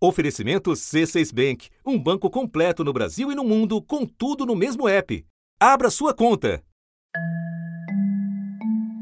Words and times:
Oferecimento 0.00 0.70
C6 0.70 1.34
Bank, 1.34 1.68
um 1.84 1.98
banco 1.98 2.30
completo 2.30 2.84
no 2.84 2.92
Brasil 2.92 3.32
e 3.32 3.34
no 3.34 3.42
mundo, 3.42 3.82
com 3.82 4.06
tudo 4.06 4.46
no 4.46 4.54
mesmo 4.54 4.88
app. 4.88 5.26
Abra 5.58 5.90
sua 5.90 6.14
conta. 6.14 6.62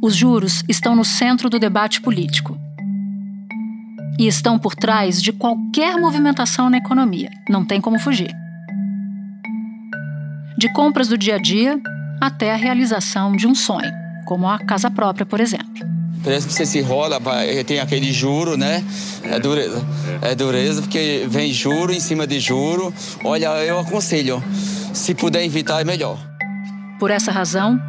Os 0.02 0.16
juros 0.16 0.64
estão 0.66 0.96
no 0.96 1.04
centro 1.04 1.50
do 1.50 1.58
debate 1.58 2.00
político. 2.00 2.56
E 4.18 4.26
estão 4.26 4.58
por 4.58 4.74
trás 4.74 5.20
de 5.20 5.34
qualquer 5.34 5.98
movimentação 5.98 6.70
na 6.70 6.78
economia. 6.78 7.28
Não 7.46 7.62
tem 7.62 7.78
como 7.78 7.98
fugir. 7.98 8.34
De 10.56 10.72
compras 10.72 11.08
do 11.08 11.18
dia 11.18 11.34
a 11.34 11.38
dia 11.38 11.78
até 12.22 12.54
a 12.54 12.56
realização 12.56 13.36
de 13.36 13.46
um 13.46 13.54
sonho, 13.54 13.92
como 14.24 14.48
a 14.48 14.58
casa 14.58 14.90
própria, 14.90 15.26
por 15.26 15.40
exemplo. 15.40 15.95
Parece 16.26 16.48
que 16.48 16.52
você 16.52 16.66
se 16.66 16.80
rola, 16.80 17.20
tem 17.64 17.78
aquele 17.78 18.12
juro, 18.12 18.56
né? 18.56 18.82
É 19.22 19.38
dureza. 19.38 19.86
É 20.20 20.34
dureza, 20.34 20.82
porque 20.82 21.24
vem 21.28 21.52
juro 21.52 21.92
em 21.92 22.00
cima 22.00 22.26
de 22.26 22.40
juro. 22.40 22.92
Olha, 23.22 23.46
eu 23.64 23.78
aconselho, 23.78 24.42
se 24.92 25.14
puder 25.14 25.44
evitar, 25.44 25.80
é 25.80 25.84
melhor. 25.84 26.18
Por 26.98 27.12
essa 27.12 27.30
razão, 27.30 27.80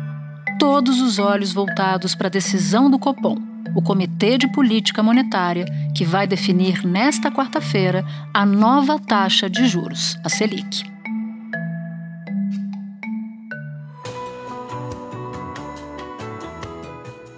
todos 0.59 1.01
os 1.01 1.17
olhos 1.17 1.51
voltados 1.51 2.13
para 2.13 2.27
a 2.27 2.29
decisão 2.29 2.91
do 2.91 2.99
Copom, 2.99 3.37
o 3.75 3.81
Comitê 3.81 4.37
de 4.37 4.47
Política 4.51 5.01
Monetária, 5.01 5.65
que 5.95 6.05
vai 6.05 6.27
definir 6.27 6.85
nesta 6.85 7.31
quarta-feira 7.31 8.05
a 8.31 8.45
nova 8.45 8.99
taxa 8.99 9.49
de 9.49 9.67
juros, 9.67 10.15
a 10.23 10.29
Selic. 10.29 10.83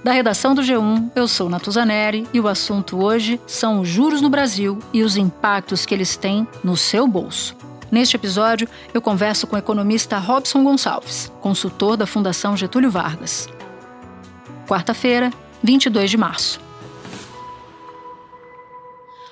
Da 0.10 0.14
redação 0.14 0.56
do 0.56 0.64
G1, 0.64 1.12
eu 1.16 1.28
sou 1.28 1.48
Natuzaneri 1.48 2.28
e 2.34 2.40
o 2.40 2.48
assunto 2.48 2.98
hoje 2.98 3.40
são 3.46 3.82
os 3.82 3.88
juros 3.88 4.22
no 4.22 4.30
Brasil 4.32 4.80
e 4.92 5.04
os 5.04 5.16
impactos 5.16 5.86
que 5.86 5.94
eles 5.94 6.18
têm 6.18 6.48
no 6.64 6.76
seu 6.76 7.08
bolso. 7.08 7.56
Neste 7.92 8.16
episódio, 8.16 8.68
eu 8.92 9.04
converso 9.04 9.46
com 9.46 9.56
o 9.56 9.60
economista 9.60 10.18
Robson 10.18 10.64
Gonçalves, 10.64 11.32
consultor 11.40 11.96
da 11.96 12.08
Fundação 12.08 12.58
Getúlio 12.58 12.90
Vargas. 12.90 13.48
Quarta-feira, 14.68 15.32
22 15.62 16.10
de 16.10 16.18
março. 16.18 16.60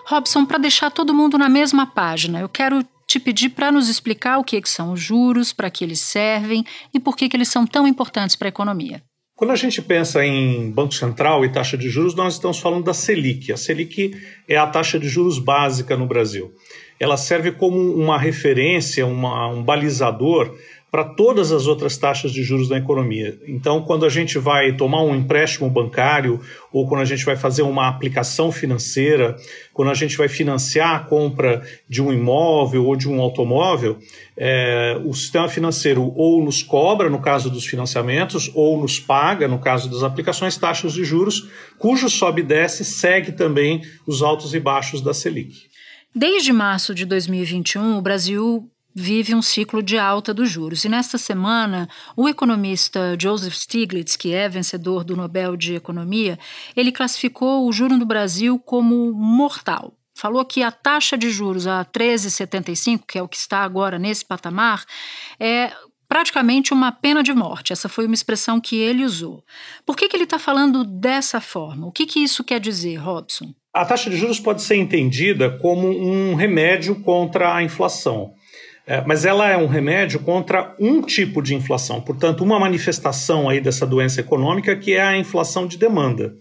Robson, 0.05 0.45
para 0.45 0.59
deixar 0.59 0.91
todo 0.91 1.11
mundo 1.11 1.39
na 1.39 1.49
mesma 1.49 1.87
página, 1.87 2.39
eu 2.39 2.47
quero 2.47 2.85
te 3.07 3.19
pedir 3.19 3.49
para 3.49 3.71
nos 3.71 3.89
explicar 3.89 4.37
o 4.37 4.43
que, 4.43 4.61
que 4.61 4.69
são 4.69 4.91
os 4.91 5.01
juros, 5.01 5.51
para 5.51 5.71
que 5.71 5.83
eles 5.83 6.01
servem 6.01 6.63
e 6.93 6.99
por 6.99 7.17
que, 7.17 7.27
que 7.27 7.35
eles 7.35 7.49
são 7.49 7.65
tão 7.65 7.87
importantes 7.87 8.35
para 8.35 8.47
a 8.47 8.49
economia. 8.49 9.01
Quando 9.37 9.51
a 9.51 9.55
gente 9.55 9.83
pensa 9.83 10.25
em 10.25 10.71
Banco 10.71 10.95
Central 10.95 11.45
e 11.45 11.49
taxa 11.49 11.77
de 11.77 11.87
juros, 11.91 12.15
nós 12.15 12.33
estamos 12.33 12.57
falando 12.57 12.85
da 12.85 12.93
Selic. 12.93 13.53
A 13.53 13.55
Selic 13.55 14.19
é 14.47 14.57
a 14.57 14.65
taxa 14.65 14.97
de 14.97 15.07
juros 15.07 15.37
básica 15.37 15.95
no 15.95 16.07
Brasil. 16.07 16.51
Ela 16.99 17.17
serve 17.17 17.51
como 17.51 17.77
uma 17.77 18.17
referência, 18.17 19.05
uma, 19.05 19.47
um 19.47 19.61
balizador 19.61 20.57
para 20.91 21.03
todas 21.03 21.51
as 21.51 21.67
outras 21.67 21.97
taxas 21.97 22.31
de 22.31 22.41
juros 22.43 22.69
da 22.69 22.77
economia. 22.77 23.37
Então, 23.45 23.81
quando 23.81 24.05
a 24.05 24.09
gente 24.09 24.39
vai 24.39 24.71
tomar 24.73 25.03
um 25.03 25.15
empréstimo 25.15 25.69
bancário 25.69 26.39
ou 26.71 26.87
quando 26.87 27.01
a 27.01 27.05
gente 27.05 27.25
vai 27.25 27.35
fazer 27.35 27.61
uma 27.61 27.89
aplicação 27.89 28.51
financeira, 28.51 29.35
quando 29.73 29.91
a 29.91 29.93
gente 29.93 30.15
vai 30.15 30.29
financiar 30.29 30.95
a 30.95 30.99
compra 30.99 31.61
de 31.89 32.01
um 32.01 32.13
imóvel 32.13 32.85
ou 32.85 32.95
de 32.95 33.09
um 33.09 33.19
automóvel, 33.19 33.97
é, 34.37 34.97
o 35.03 35.13
sistema 35.13 35.49
financeiro 35.49 36.13
ou 36.15 36.43
nos 36.43 36.63
cobra, 36.63 37.09
no 37.09 37.19
caso 37.19 37.49
dos 37.49 37.65
financiamentos, 37.65 38.49
ou 38.55 38.79
nos 38.79 38.97
paga, 38.97 39.47
no 39.47 39.59
caso 39.59 39.89
das 39.89 40.03
aplicações, 40.03 40.57
taxas 40.57 40.93
de 40.93 41.03
juros, 41.03 41.49
cujo 41.77 42.09
sobe 42.09 42.41
e 42.41 42.45
desce 42.45 42.85
segue 42.85 43.33
também 43.33 43.81
os 44.05 44.21
altos 44.21 44.53
e 44.53 44.59
baixos 44.59 45.01
da 45.01 45.13
Selic. 45.13 45.67
Desde 46.15 46.53
março 46.53 46.95
de 46.95 47.05
2021, 47.05 47.97
o 47.97 48.01
Brasil 48.01 48.71
vive 48.99 49.35
um 49.35 49.43
ciclo 49.43 49.83
de 49.83 49.95
alta 49.95 50.33
dos 50.33 50.49
juros. 50.49 50.83
E 50.83 50.89
nesta 50.89 51.19
semana, 51.19 51.87
o 52.15 52.27
economista 52.27 53.15
Joseph 53.21 53.53
Stiglitz, 53.53 54.15
que 54.15 54.33
é 54.33 54.49
vencedor 54.49 55.03
do 55.03 55.15
Nobel 55.15 55.55
de 55.55 55.75
Economia, 55.75 56.39
ele 56.75 56.91
classificou 56.91 57.67
o 57.67 57.71
juro 57.71 57.95
no 57.95 58.07
Brasil 58.07 58.57
como 58.57 59.13
mortal. 59.13 59.93
Falou 60.15 60.43
que 60.43 60.63
a 60.63 60.71
taxa 60.71 61.15
de 61.15 61.29
juros 61.29 61.67
a 61.67 61.85
13,75, 61.85 63.03
que 63.07 63.19
é 63.19 63.21
o 63.21 63.27
que 63.27 63.37
está 63.37 63.59
agora 63.59 63.99
nesse 63.99 64.25
patamar, 64.25 64.83
é 65.39 65.71
praticamente 66.09 66.73
uma 66.73 66.91
pena 66.91 67.21
de 67.21 67.33
morte. 67.33 67.73
Essa 67.73 67.87
foi 67.87 68.07
uma 68.07 68.15
expressão 68.15 68.59
que 68.59 68.77
ele 68.77 69.05
usou. 69.05 69.43
Por 69.85 69.95
que, 69.95 70.07
que 70.07 70.17
ele 70.17 70.23
está 70.23 70.39
falando 70.39 70.83
dessa 70.83 71.39
forma? 71.39 71.85
O 71.85 71.91
que, 71.91 72.07
que 72.07 72.19
isso 72.19 72.43
quer 72.43 72.59
dizer, 72.59 72.95
Robson? 72.95 73.53
A 73.71 73.85
taxa 73.85 74.09
de 74.09 74.17
juros 74.17 74.39
pode 74.39 74.63
ser 74.63 74.77
entendida 74.77 75.55
como 75.59 75.87
um 75.87 76.33
remédio 76.33 76.99
contra 77.03 77.53
a 77.53 77.61
inflação. 77.61 78.33
É, 78.87 79.03
mas 79.05 79.23
ela 79.25 79.49
é 79.49 79.57
um 79.57 79.67
remédio 79.67 80.21
contra 80.21 80.73
um 80.79 81.01
tipo 81.01 81.41
de 81.41 81.53
inflação, 81.53 81.99
portanto, 81.99 82.41
uma 82.41 82.57
manifestação 82.57 83.49
aí 83.49 83.59
dessa 83.59 83.85
doença 83.85 84.21
econômica 84.21 84.73
que 84.77 84.93
é 84.93 85.01
a 85.01 85.17
inflação 85.17 85.67
de 85.67 85.77
demanda. 85.77 86.33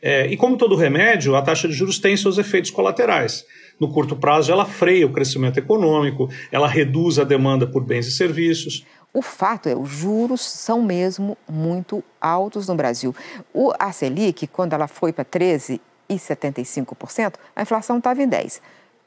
É, 0.00 0.28
e 0.28 0.36
como 0.36 0.56
todo 0.56 0.76
remédio, 0.76 1.34
a 1.34 1.42
taxa 1.42 1.66
de 1.66 1.74
juros 1.74 1.98
tem 1.98 2.16
seus 2.16 2.38
efeitos 2.38 2.70
colaterais. 2.70 3.44
No 3.78 3.92
curto 3.92 4.14
prazo, 4.14 4.52
ela 4.52 4.64
freia 4.64 5.04
o 5.04 5.12
crescimento 5.12 5.58
econômico, 5.58 6.30
ela 6.52 6.68
reduz 6.68 7.18
a 7.18 7.24
demanda 7.24 7.66
por 7.66 7.82
bens 7.82 8.06
e 8.06 8.12
serviços. 8.12 8.86
O 9.12 9.20
fato 9.20 9.68
é, 9.68 9.74
os 9.74 9.88
juros 9.88 10.42
são 10.42 10.80
mesmo 10.80 11.36
muito 11.48 12.04
altos 12.20 12.68
no 12.68 12.76
Brasil. 12.76 13.12
O, 13.52 13.72
a 13.80 13.90
Selic, 13.90 14.46
quando 14.46 14.74
ela 14.74 14.86
foi 14.86 15.12
para 15.12 15.24
13,75%, 15.24 17.34
a 17.56 17.62
inflação 17.62 17.98
estava 17.98 18.22
em 18.22 18.28
10% 18.28 18.60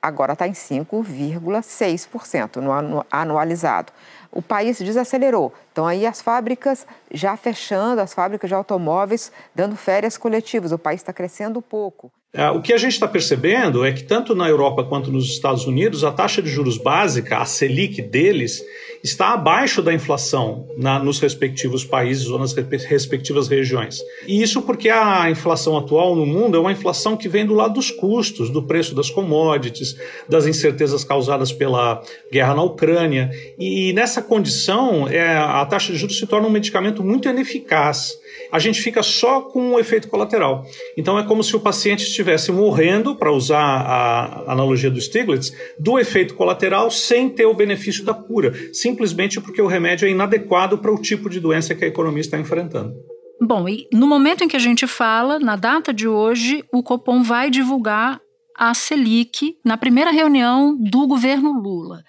agora 0.03 0.33
está 0.33 0.45
em 0.45 0.51
5,6% 0.51 2.57
no 2.57 3.05
anualizado. 3.09 3.93
O 4.29 4.41
país 4.41 4.77
desacelerou. 4.79 5.53
Então, 5.71 5.87
aí 5.87 6.05
as 6.05 6.21
fábricas 6.21 6.85
já 7.09 7.37
fechando, 7.37 8.01
as 8.01 8.13
fábricas 8.13 8.49
de 8.49 8.53
automóveis 8.53 9.31
dando 9.55 9.77
férias 9.77 10.17
coletivas. 10.17 10.73
O 10.73 10.77
país 10.77 10.99
está 10.99 11.13
crescendo 11.13 11.61
pouco. 11.61 12.11
É, 12.35 12.49
o 12.49 12.63
que 12.63 12.73
a 12.73 12.77
gente 12.77 12.93
está 12.93 13.07
percebendo 13.07 13.85
é 13.85 13.91
que, 13.91 14.03
tanto 14.03 14.33
na 14.33 14.49
Europa 14.49 14.83
quanto 14.83 15.11
nos 15.11 15.25
Estados 15.25 15.67
Unidos, 15.67 16.03
a 16.03 16.11
taxa 16.11 16.41
de 16.41 16.49
juros 16.49 16.79
básica, 16.79 17.37
a 17.37 17.45
Selic 17.45 18.01
deles, 18.01 18.59
está 19.03 19.33
abaixo 19.33 19.83
da 19.83 19.93
inflação 19.93 20.67
na, 20.75 20.97
nos 20.97 21.19
respectivos 21.19 21.85
países 21.85 22.27
ou 22.29 22.39
nas 22.39 22.53
respectivas 22.53 23.47
regiões. 23.47 23.99
E 24.25 24.41
isso 24.41 24.63
porque 24.63 24.89
a 24.89 25.29
inflação 25.29 25.77
atual 25.77 26.15
no 26.15 26.25
mundo 26.25 26.57
é 26.57 26.59
uma 26.59 26.71
inflação 26.71 27.15
que 27.15 27.29
vem 27.29 27.45
do 27.45 27.53
lado 27.53 27.75
dos 27.75 27.91
custos, 27.91 28.49
do 28.49 28.63
preço 28.63 28.95
das 28.95 29.11
commodities, 29.11 29.95
das 30.27 30.47
incertezas 30.47 31.03
causadas 31.03 31.51
pela 31.51 32.01
guerra 32.31 32.55
na 32.55 32.63
Ucrânia. 32.63 33.29
E 33.59 33.93
nessa 33.93 34.23
condição, 34.23 35.07
é, 35.07 35.37
a 35.37 35.63
taxa 35.67 35.93
de 35.93 35.99
juros 35.99 36.17
se 36.17 36.25
torna 36.25 36.47
um 36.47 36.51
medicamento 36.51 37.03
muito 37.03 37.29
ineficaz 37.29 38.23
a 38.51 38.59
gente 38.59 38.81
fica 38.81 39.01
só 39.01 39.41
com 39.41 39.73
o 39.73 39.79
efeito 39.79 40.07
colateral. 40.07 40.65
Então 40.97 41.17
é 41.17 41.23
como 41.23 41.43
se 41.43 41.55
o 41.55 41.59
paciente 41.59 42.03
estivesse 42.03 42.22
morrendo, 42.51 43.15
para 43.15 43.31
usar 43.31 43.61
a 43.61 44.51
analogia 44.51 44.89
do 44.89 44.99
Stiglitz, 44.99 45.51
do 45.79 45.99
efeito 45.99 46.35
colateral 46.35 46.89
sem 46.89 47.29
ter 47.29 47.45
o 47.45 47.53
benefício 47.53 48.03
da 48.03 48.13
cura, 48.13 48.53
simplesmente 48.73 49.39
porque 49.39 49.61
o 49.61 49.67
remédio 49.67 50.07
é 50.07 50.11
inadequado 50.11 50.77
para 50.77 50.93
o 50.93 51.01
tipo 51.01 51.29
de 51.29 51.39
doença 51.39 51.75
que 51.75 51.85
a 51.85 51.87
economia 51.87 52.21
está 52.21 52.39
enfrentando. 52.39 52.93
Bom, 53.41 53.67
e 53.67 53.87
no 53.91 54.07
momento 54.07 54.43
em 54.43 54.47
que 54.47 54.55
a 54.55 54.59
gente 54.59 54.87
fala, 54.87 55.39
na 55.39 55.55
data 55.55 55.93
de 55.93 56.07
hoje, 56.07 56.63
o 56.71 56.81
Copom 56.81 57.21
vai 57.21 57.49
divulgar 57.49 58.19
a 58.57 58.73
Selic 58.73 59.55
na 59.65 59.77
primeira 59.77 60.11
reunião 60.11 60.77
do 60.77 61.07
governo 61.07 61.51
Lula. 61.51 62.03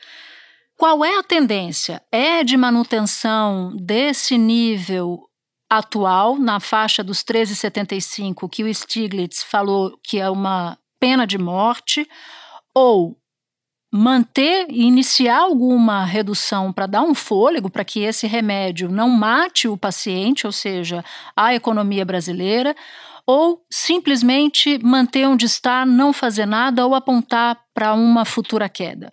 Qual 0.77 1.05
é 1.05 1.19
a 1.19 1.23
tendência? 1.23 2.03
É 2.13 2.45
de 2.45 2.57
manutenção 2.57 3.75
desse 3.77 4.37
nível 4.37 5.19
atual, 5.79 6.39
na 6.39 6.61
faixa 6.61 7.03
dos 7.03 7.23
13,75, 7.23 8.49
que 8.49 8.65
o 8.65 8.75
Stiglitz 8.75 9.43
falou 9.43 9.99
que 10.03 10.19
é 10.19 10.29
uma 10.31 10.79
pena 11.01 11.27
de 11.27 11.39
morte, 11.39 12.09
ou 12.75 13.17
manter 13.93 14.67
e 14.71 14.83
iniciar 14.83 15.39
alguma 15.39 16.05
redução 16.05 16.73
para 16.73 16.87
dar 16.87 17.03
um 17.03 17.15
fôlego 17.15 17.71
para 17.71 17.85
que 17.85 18.01
esse 18.01 18.27
remédio 18.27 18.89
não 18.89 19.09
mate 19.09 19.69
o 19.69 19.77
paciente, 19.77 20.47
ou 20.47 20.53
seja, 20.53 21.05
a 21.37 21.55
economia 21.55 22.05
brasileira, 22.05 22.75
ou 23.27 23.65
simplesmente 23.71 24.79
manter 24.83 25.27
onde 25.27 25.47
está, 25.47 25.87
não 25.87 26.13
fazer 26.13 26.45
nada 26.45 26.85
ou 26.85 26.95
apontar 26.95 27.59
para 27.73 27.95
uma 27.95 28.25
futura 28.25 28.69
queda. 28.69 29.09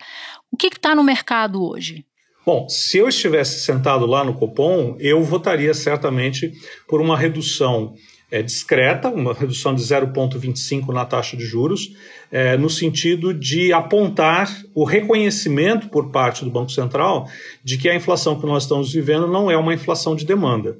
O 0.50 0.56
que 0.56 0.66
está 0.66 0.94
no 0.94 1.04
mercado 1.04 1.64
hoje? 1.64 2.04
Bom, 2.44 2.68
se 2.68 2.98
eu 2.98 3.08
estivesse 3.08 3.60
sentado 3.60 4.04
lá 4.04 4.24
no 4.24 4.34
Copom, 4.34 4.96
eu 4.98 5.22
votaria 5.22 5.72
certamente 5.72 6.52
por 6.88 7.00
uma 7.00 7.16
redução 7.16 7.94
é, 8.32 8.42
discreta, 8.42 9.10
uma 9.10 9.34
redução 9.34 9.74
de 9.74 9.82
0,25 9.82 10.88
na 10.88 11.04
taxa 11.04 11.36
de 11.36 11.44
juros, 11.44 11.92
é, 12.32 12.56
no 12.56 12.70
sentido 12.70 13.32
de 13.32 13.72
apontar 13.72 14.50
o 14.74 14.84
reconhecimento 14.84 15.88
por 15.88 16.10
parte 16.10 16.44
do 16.44 16.50
Banco 16.50 16.72
Central 16.72 17.28
de 17.62 17.76
que 17.76 17.88
a 17.88 17.94
inflação 17.94 18.40
que 18.40 18.46
nós 18.46 18.64
estamos 18.64 18.92
vivendo 18.92 19.28
não 19.28 19.50
é 19.50 19.56
uma 19.56 19.74
inflação 19.74 20.16
de 20.16 20.24
demanda. 20.24 20.78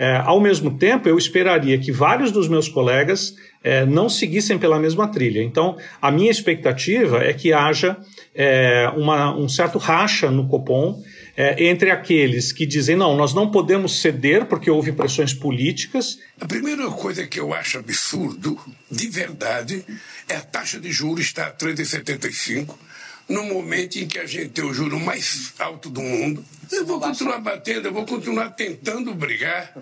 É, 0.00 0.16
ao 0.16 0.40
mesmo 0.40 0.78
tempo, 0.78 1.10
eu 1.10 1.18
esperaria 1.18 1.78
que 1.78 1.92
vários 1.92 2.32
dos 2.32 2.48
meus 2.48 2.70
colegas 2.70 3.34
é, 3.62 3.84
não 3.84 4.08
seguissem 4.08 4.58
pela 4.58 4.78
mesma 4.78 5.06
trilha. 5.08 5.42
Então, 5.42 5.76
a 6.00 6.10
minha 6.10 6.30
expectativa 6.30 7.22
é 7.22 7.34
que 7.34 7.52
haja 7.52 7.98
é, 8.34 8.90
uma, 8.96 9.36
um 9.36 9.46
certo 9.46 9.76
racha 9.76 10.30
no 10.30 10.48
Copom 10.48 11.02
é, 11.36 11.66
entre 11.66 11.90
aqueles 11.90 12.50
que 12.50 12.64
dizem 12.64 12.96
não, 12.96 13.14
nós 13.14 13.34
não 13.34 13.50
podemos 13.50 14.00
ceder 14.00 14.46
porque 14.46 14.70
houve 14.70 14.90
pressões 14.90 15.34
políticas. 15.34 16.18
A 16.40 16.46
primeira 16.46 16.86
coisa 16.88 17.26
que 17.26 17.38
eu 17.38 17.52
acho 17.52 17.78
absurdo, 17.78 18.58
de 18.90 19.06
verdade, 19.06 19.84
é 20.26 20.36
a 20.36 20.40
taxa 20.40 20.80
de 20.80 20.90
juros 20.90 21.26
estar 21.26 21.48
a 21.48 21.52
3,75 21.52 22.74
no 23.30 23.44
momento 23.44 23.96
em 23.96 24.06
que 24.06 24.18
a 24.18 24.26
gente 24.26 24.50
tem 24.50 24.64
o 24.64 24.74
juro 24.74 24.98
mais 24.98 25.54
alto 25.58 25.88
do 25.88 26.02
mundo. 26.02 26.44
Eu 26.70 26.84
vou 26.84 27.00
continuar 27.00 27.38
batendo, 27.38 27.86
eu 27.86 27.92
vou 27.92 28.04
continuar 28.04 28.50
tentando 28.50 29.14
brigar 29.14 29.72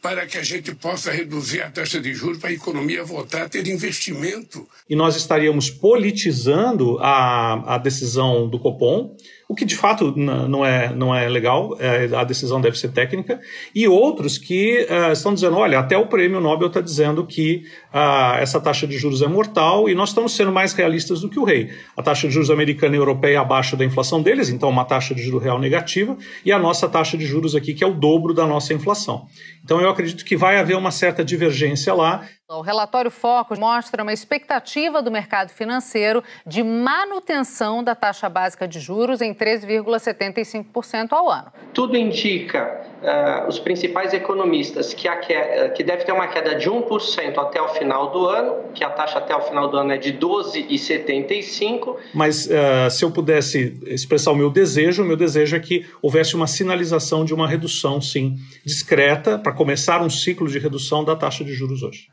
para 0.00 0.26
que 0.26 0.38
a 0.38 0.42
gente 0.42 0.74
possa 0.74 1.12
reduzir 1.12 1.60
a 1.60 1.70
taxa 1.70 2.00
de 2.00 2.14
juros 2.14 2.38
para 2.38 2.50
a 2.50 2.52
economia 2.52 3.04
voltar 3.04 3.42
a 3.42 3.48
ter 3.48 3.66
investimento. 3.66 4.66
E 4.88 4.96
nós 4.96 5.16
estaríamos 5.16 5.68
politizando 5.68 6.98
a, 7.00 7.74
a 7.74 7.78
decisão 7.78 8.48
do 8.48 8.58
Copom, 8.58 9.14
o 9.48 9.54
que 9.54 9.64
de 9.64 9.74
fato 9.74 10.14
não 10.14 10.64
é, 10.64 10.94
não 10.94 11.14
é 11.14 11.26
legal, 11.26 11.74
é, 11.80 12.14
a 12.14 12.22
decisão 12.22 12.60
deve 12.60 12.78
ser 12.78 12.92
técnica, 12.92 13.40
e 13.74 13.88
outros 13.88 14.36
que 14.36 14.86
uh, 14.90 15.12
estão 15.12 15.32
dizendo: 15.32 15.56
olha, 15.56 15.78
até 15.78 15.96
o 15.96 16.06
prêmio 16.06 16.38
Nobel 16.38 16.68
está 16.68 16.82
dizendo 16.82 17.24
que 17.24 17.62
uh, 17.92 18.36
essa 18.38 18.60
taxa 18.60 18.86
de 18.86 18.98
juros 18.98 19.22
é 19.22 19.26
mortal 19.26 19.88
e 19.88 19.94
nós 19.94 20.10
estamos 20.10 20.32
sendo 20.32 20.52
mais 20.52 20.74
realistas 20.74 21.22
do 21.22 21.30
que 21.30 21.38
o 21.38 21.44
rei. 21.44 21.70
A 21.96 22.02
taxa 22.02 22.28
de 22.28 22.34
juros 22.34 22.50
americana 22.50 22.94
e 22.94 22.98
europeia 22.98 23.36
é 23.36 23.38
abaixo 23.38 23.74
da 23.74 23.86
inflação 23.86 24.20
deles, 24.20 24.50
então 24.50 24.68
uma 24.68 24.84
taxa 24.84 25.14
de 25.14 25.22
juros 25.22 25.42
real 25.42 25.58
negativa, 25.58 26.14
e 26.44 26.52
a 26.52 26.58
nossa 26.58 26.86
taxa 26.86 27.16
de 27.16 27.24
juros 27.24 27.56
aqui, 27.56 27.72
que 27.72 27.82
é 27.82 27.86
o 27.86 27.94
dobro 27.94 28.34
da 28.34 28.46
nossa 28.46 28.74
inflação. 28.74 29.26
Então 29.64 29.80
eu 29.80 29.88
acredito 29.88 30.26
que 30.26 30.36
vai 30.36 30.58
haver 30.58 30.76
uma 30.76 30.90
certa 30.90 31.24
divergência 31.24 31.94
lá. 31.94 32.26
O 32.50 32.62
relatório 32.62 33.10
Foco 33.10 33.60
mostra 33.60 34.02
uma 34.02 34.10
expectativa 34.10 35.02
do 35.02 35.10
mercado 35.10 35.50
financeiro 35.50 36.24
de 36.46 36.62
manutenção 36.62 37.84
da 37.84 37.94
taxa 37.94 38.26
básica 38.26 38.66
de 38.66 38.80
juros 38.80 39.20
em 39.20 39.34
13,75% 39.34 41.08
ao 41.10 41.30
ano. 41.30 41.52
Tudo 41.74 41.94
indica, 41.94 42.86
uh, 43.02 43.46
os 43.48 43.58
principais 43.58 44.14
economistas, 44.14 44.94
que, 44.94 45.06
a 45.06 45.16
queda, 45.16 45.68
que 45.68 45.84
deve 45.84 46.04
ter 46.04 46.12
uma 46.12 46.26
queda 46.26 46.54
de 46.54 46.70
1% 46.70 47.36
até 47.36 47.60
o 47.60 47.68
final 47.68 48.10
do 48.10 48.26
ano, 48.26 48.72
que 48.72 48.82
a 48.82 48.88
taxa 48.88 49.18
até 49.18 49.36
o 49.36 49.42
final 49.42 49.68
do 49.68 49.76
ano 49.76 49.92
é 49.92 49.98
de 49.98 50.14
12,75%. 50.14 51.96
Mas 52.14 52.46
uh, 52.46 52.90
se 52.90 53.04
eu 53.04 53.10
pudesse 53.10 53.78
expressar 53.88 54.30
o 54.32 54.34
meu 54.34 54.48
desejo, 54.48 55.02
o 55.02 55.06
meu 55.06 55.18
desejo 55.18 55.54
é 55.54 55.60
que 55.60 55.84
houvesse 56.00 56.34
uma 56.34 56.46
sinalização 56.46 57.26
de 57.26 57.34
uma 57.34 57.46
redução, 57.46 58.00
sim, 58.00 58.36
discreta, 58.64 59.38
para 59.38 59.52
começar 59.52 60.00
um 60.00 60.08
ciclo 60.08 60.48
de 60.48 60.58
redução 60.58 61.04
da 61.04 61.14
taxa 61.14 61.44
de 61.44 61.52
juros 61.52 61.82
hoje 61.82 62.08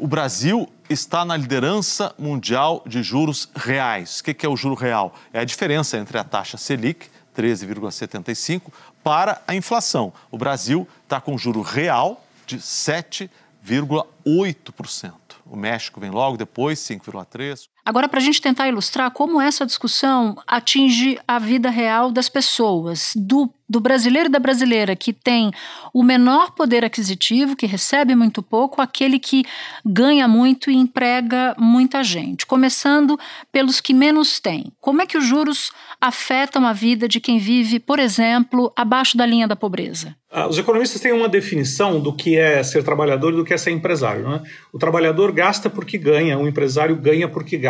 o 0.00 0.06
Brasil 0.06 0.66
está 0.88 1.26
na 1.26 1.36
liderança 1.36 2.14
mundial 2.18 2.82
de 2.86 3.02
juros 3.02 3.50
reais. 3.54 4.20
O 4.20 4.24
que 4.24 4.46
é 4.46 4.48
o 4.48 4.56
juro 4.56 4.74
real? 4.74 5.14
É 5.30 5.40
a 5.40 5.44
diferença 5.44 5.98
entre 5.98 6.16
a 6.16 6.24
taxa 6.24 6.56
Selic, 6.56 7.08
13,75%, 7.36 8.62
para 9.04 9.42
a 9.46 9.54
inflação. 9.54 10.10
O 10.30 10.38
Brasil 10.38 10.88
está 11.04 11.20
com 11.20 11.36
juro 11.36 11.60
real 11.60 12.24
de 12.46 12.56
7,8%. 12.56 15.12
O 15.44 15.54
México 15.54 16.00
vem 16.00 16.10
logo 16.10 16.38
depois, 16.38 16.78
5,3%. 16.80 17.68
Agora, 17.84 18.08
para 18.08 18.18
a 18.18 18.22
gente 18.22 18.42
tentar 18.42 18.68
ilustrar 18.68 19.10
como 19.10 19.40
essa 19.40 19.64
discussão 19.64 20.36
atinge 20.46 21.18
a 21.26 21.38
vida 21.38 21.70
real 21.70 22.10
das 22.10 22.28
pessoas, 22.28 23.12
do, 23.16 23.52
do 23.68 23.80
brasileiro 23.80 24.28
e 24.28 24.32
da 24.32 24.38
brasileira 24.38 24.94
que 24.94 25.12
tem 25.12 25.50
o 25.92 26.02
menor 26.02 26.52
poder 26.52 26.84
aquisitivo, 26.84 27.56
que 27.56 27.66
recebe 27.66 28.14
muito 28.14 28.42
pouco, 28.42 28.82
aquele 28.82 29.18
que 29.18 29.44
ganha 29.84 30.28
muito 30.28 30.70
e 30.70 30.76
emprega 30.76 31.54
muita 31.58 32.04
gente. 32.04 32.46
Começando 32.46 33.18
pelos 33.50 33.80
que 33.80 33.94
menos 33.94 34.38
têm. 34.40 34.72
Como 34.80 35.00
é 35.00 35.06
que 35.06 35.16
os 35.16 35.24
juros 35.24 35.72
afetam 36.00 36.66
a 36.66 36.72
vida 36.72 37.08
de 37.08 37.20
quem 37.20 37.38
vive, 37.38 37.78
por 37.78 37.98
exemplo, 37.98 38.72
abaixo 38.76 39.16
da 39.16 39.24
linha 39.24 39.48
da 39.48 39.56
pobreza? 39.56 40.14
Ah, 40.32 40.46
os 40.46 40.56
economistas 40.56 41.00
têm 41.00 41.12
uma 41.12 41.28
definição 41.28 41.98
do 41.98 42.12
que 42.12 42.38
é 42.38 42.62
ser 42.62 42.84
trabalhador 42.84 43.32
e 43.32 43.36
do 43.36 43.44
que 43.44 43.52
é 43.52 43.56
ser 43.56 43.72
empresário. 43.72 44.28
Né? 44.28 44.40
O 44.72 44.78
trabalhador 44.78 45.32
gasta 45.32 45.68
porque 45.68 45.98
ganha, 45.98 46.38
o 46.38 46.46
empresário 46.46 46.94
ganha 46.94 47.28
porque 47.28 47.56
gasta. 47.56 47.69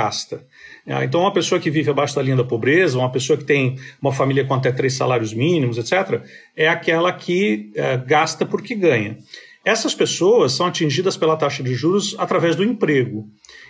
Ah, 0.86 1.04
então, 1.04 1.20
uma 1.20 1.32
pessoa 1.32 1.60
que 1.60 1.70
vive 1.70 1.90
abaixo 1.90 2.14
da 2.14 2.22
linha 2.22 2.36
da 2.36 2.44
pobreza, 2.44 2.98
uma 2.98 3.10
pessoa 3.10 3.36
que 3.36 3.44
tem 3.44 3.76
uma 4.00 4.12
família 4.12 4.44
com 4.44 4.54
até 4.54 4.72
três 4.72 4.94
salários 4.94 5.34
mínimos, 5.34 5.78
etc., 5.78 6.22
é 6.56 6.68
aquela 6.68 7.12
que 7.12 7.70
é, 7.74 7.96
gasta 7.96 8.46
porque 8.46 8.74
ganha. 8.74 9.18
Essas 9.64 9.94
pessoas 9.94 10.52
são 10.52 10.66
atingidas 10.66 11.18
pela 11.18 11.36
taxa 11.36 11.62
de 11.62 11.74
juros 11.74 12.16
através 12.18 12.56
do 12.56 12.64
emprego. 12.64 13.28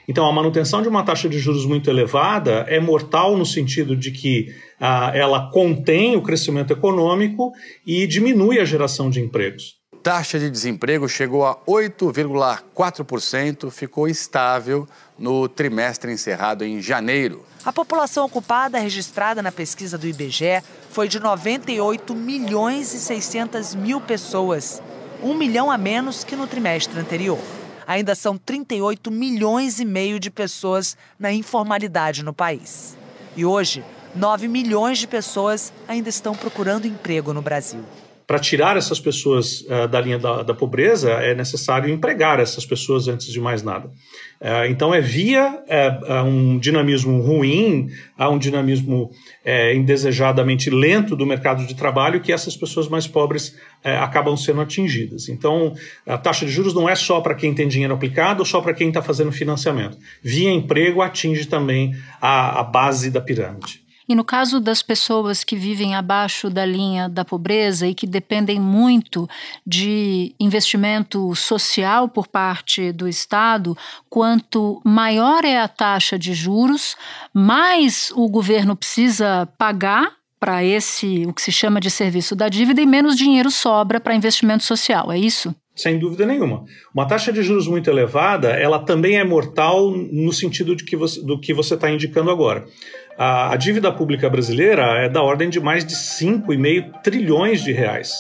Então, 0.08 0.24
a 0.24 0.32
manutenção 0.32 0.82
de 0.82 0.88
uma 0.88 1.02
taxa 1.02 1.28
de 1.28 1.38
juros 1.38 1.66
muito 1.66 1.90
elevada 1.90 2.64
é 2.68 2.78
mortal 2.78 3.36
no 3.36 3.44
sentido 3.44 3.96
de 3.96 4.12
que 4.12 4.46
ah, 4.78 5.10
ela 5.14 5.50
contém 5.50 6.16
o 6.16 6.22
crescimento 6.22 6.72
econômico 6.72 7.50
e 7.84 8.06
diminui 8.06 8.60
a 8.60 8.64
geração 8.64 9.10
de 9.10 9.20
empregos. 9.20 9.79
Taxa 10.02 10.38
de 10.38 10.50
desemprego 10.50 11.06
chegou 11.06 11.46
a 11.46 11.54
8,4%, 11.66 13.70
ficou 13.70 14.08
estável 14.08 14.88
no 15.18 15.46
trimestre 15.46 16.10
encerrado 16.10 16.64
em 16.64 16.80
janeiro. 16.80 17.44
A 17.62 17.72
população 17.72 18.24
ocupada 18.24 18.78
registrada 18.78 19.42
na 19.42 19.52
pesquisa 19.52 19.98
do 19.98 20.06
IBGE 20.06 20.62
foi 20.90 21.06
de 21.06 21.20
98 21.20 22.14
milhões 22.14 22.94
e 22.94 22.98
600 22.98 23.74
mil 23.74 24.00
pessoas, 24.00 24.82
um 25.22 25.34
milhão 25.34 25.70
a 25.70 25.76
menos 25.76 26.24
que 26.24 26.34
no 26.34 26.46
trimestre 26.46 26.98
anterior 26.98 27.38
ainda 27.90 28.14
são 28.14 28.38
38 28.38 29.10
milhões 29.10 29.80
e 29.80 29.84
meio 29.84 30.20
de 30.20 30.30
pessoas 30.30 30.96
na 31.18 31.32
informalidade 31.32 32.22
no 32.22 32.32
país. 32.32 32.96
E 33.36 33.44
hoje, 33.44 33.84
9 34.14 34.46
milhões 34.46 34.98
de 34.98 35.08
pessoas 35.08 35.72
ainda 35.88 36.08
estão 36.08 36.36
procurando 36.36 36.86
emprego 36.86 37.34
no 37.34 37.42
Brasil. 37.42 37.84
Para 38.30 38.38
tirar 38.38 38.76
essas 38.76 39.00
pessoas 39.00 39.62
uh, 39.62 39.88
da 39.88 40.00
linha 40.00 40.16
da, 40.16 40.44
da, 40.44 40.54
pobreza, 40.54 41.10
é 41.14 41.34
necessário 41.34 41.92
empregar 41.92 42.38
essas 42.38 42.64
pessoas 42.64 43.08
antes 43.08 43.26
de 43.26 43.40
mais 43.40 43.60
nada. 43.60 43.88
Uh, 44.40 44.66
então, 44.68 44.94
é 44.94 45.00
via 45.00 45.60
uh, 46.08 46.22
um 46.22 46.56
dinamismo 46.56 47.20
ruim, 47.22 47.90
a 48.16 48.30
um 48.30 48.38
dinamismo 48.38 49.10
indesejadamente 49.74 50.70
lento 50.70 51.16
do 51.16 51.26
mercado 51.26 51.66
de 51.66 51.74
trabalho 51.74 52.20
que 52.20 52.32
essas 52.32 52.56
pessoas 52.56 52.86
mais 52.86 53.08
pobres 53.08 53.56
acabam 53.82 54.36
sendo 54.36 54.60
atingidas. 54.60 55.28
Então, 55.28 55.74
a 56.06 56.16
taxa 56.16 56.46
de 56.46 56.52
juros 56.52 56.72
não 56.72 56.88
é 56.88 56.94
só 56.94 57.20
para 57.20 57.34
quem 57.34 57.52
tem 57.52 57.66
dinheiro 57.66 57.94
aplicado 57.94 58.40
ou 58.40 58.46
só 58.46 58.60
para 58.60 58.74
quem 58.74 58.88
está 58.88 59.02
fazendo 59.02 59.32
financiamento. 59.32 59.96
Via 60.22 60.50
emprego 60.50 61.02
atinge 61.02 61.46
também 61.46 61.96
a, 62.20 62.60
a 62.60 62.62
base 62.62 63.10
da 63.10 63.20
pirâmide. 63.20 63.80
E 64.10 64.14
no 64.16 64.24
caso 64.24 64.58
das 64.58 64.82
pessoas 64.82 65.44
que 65.44 65.54
vivem 65.54 65.94
abaixo 65.94 66.50
da 66.50 66.66
linha 66.66 67.08
da 67.08 67.24
pobreza 67.24 67.86
e 67.86 67.94
que 67.94 68.08
dependem 68.08 68.58
muito 68.58 69.30
de 69.64 70.34
investimento 70.40 71.32
social 71.36 72.08
por 72.08 72.26
parte 72.26 72.90
do 72.90 73.06
Estado, 73.06 73.78
quanto 74.08 74.82
maior 74.84 75.44
é 75.44 75.60
a 75.60 75.68
taxa 75.68 76.18
de 76.18 76.34
juros, 76.34 76.96
mais 77.32 78.10
o 78.16 78.28
governo 78.28 78.74
precisa 78.74 79.48
pagar 79.56 80.10
para 80.40 80.64
esse, 80.64 81.24
o 81.24 81.32
que 81.32 81.40
se 81.40 81.52
chama 81.52 81.80
de 81.80 81.88
serviço 81.88 82.34
da 82.34 82.48
dívida, 82.48 82.80
e 82.80 82.86
menos 82.86 83.14
dinheiro 83.14 83.48
sobra 83.48 84.00
para 84.00 84.16
investimento 84.16 84.64
social, 84.64 85.12
é 85.12 85.18
isso? 85.20 85.54
Sem 85.80 85.98
dúvida 85.98 86.26
nenhuma. 86.26 86.64
Uma 86.94 87.06
taxa 87.06 87.32
de 87.32 87.42
juros 87.42 87.66
muito 87.66 87.88
elevada, 87.88 88.50
ela 88.50 88.78
também 88.78 89.18
é 89.18 89.24
mortal 89.24 89.90
no 89.90 90.30
sentido 90.30 90.76
de 90.76 90.84
que 90.84 90.94
você, 90.94 91.24
do 91.24 91.40
que 91.40 91.54
você 91.54 91.72
está 91.72 91.90
indicando 91.90 92.30
agora. 92.30 92.66
A, 93.16 93.54
a 93.54 93.56
dívida 93.56 93.90
pública 93.90 94.28
brasileira 94.28 94.82
é 94.98 95.08
da 95.08 95.22
ordem 95.22 95.48
de 95.48 95.58
mais 95.58 95.82
de 95.82 95.94
5,5 95.94 97.00
trilhões 97.02 97.62
de 97.62 97.72
reais. 97.72 98.12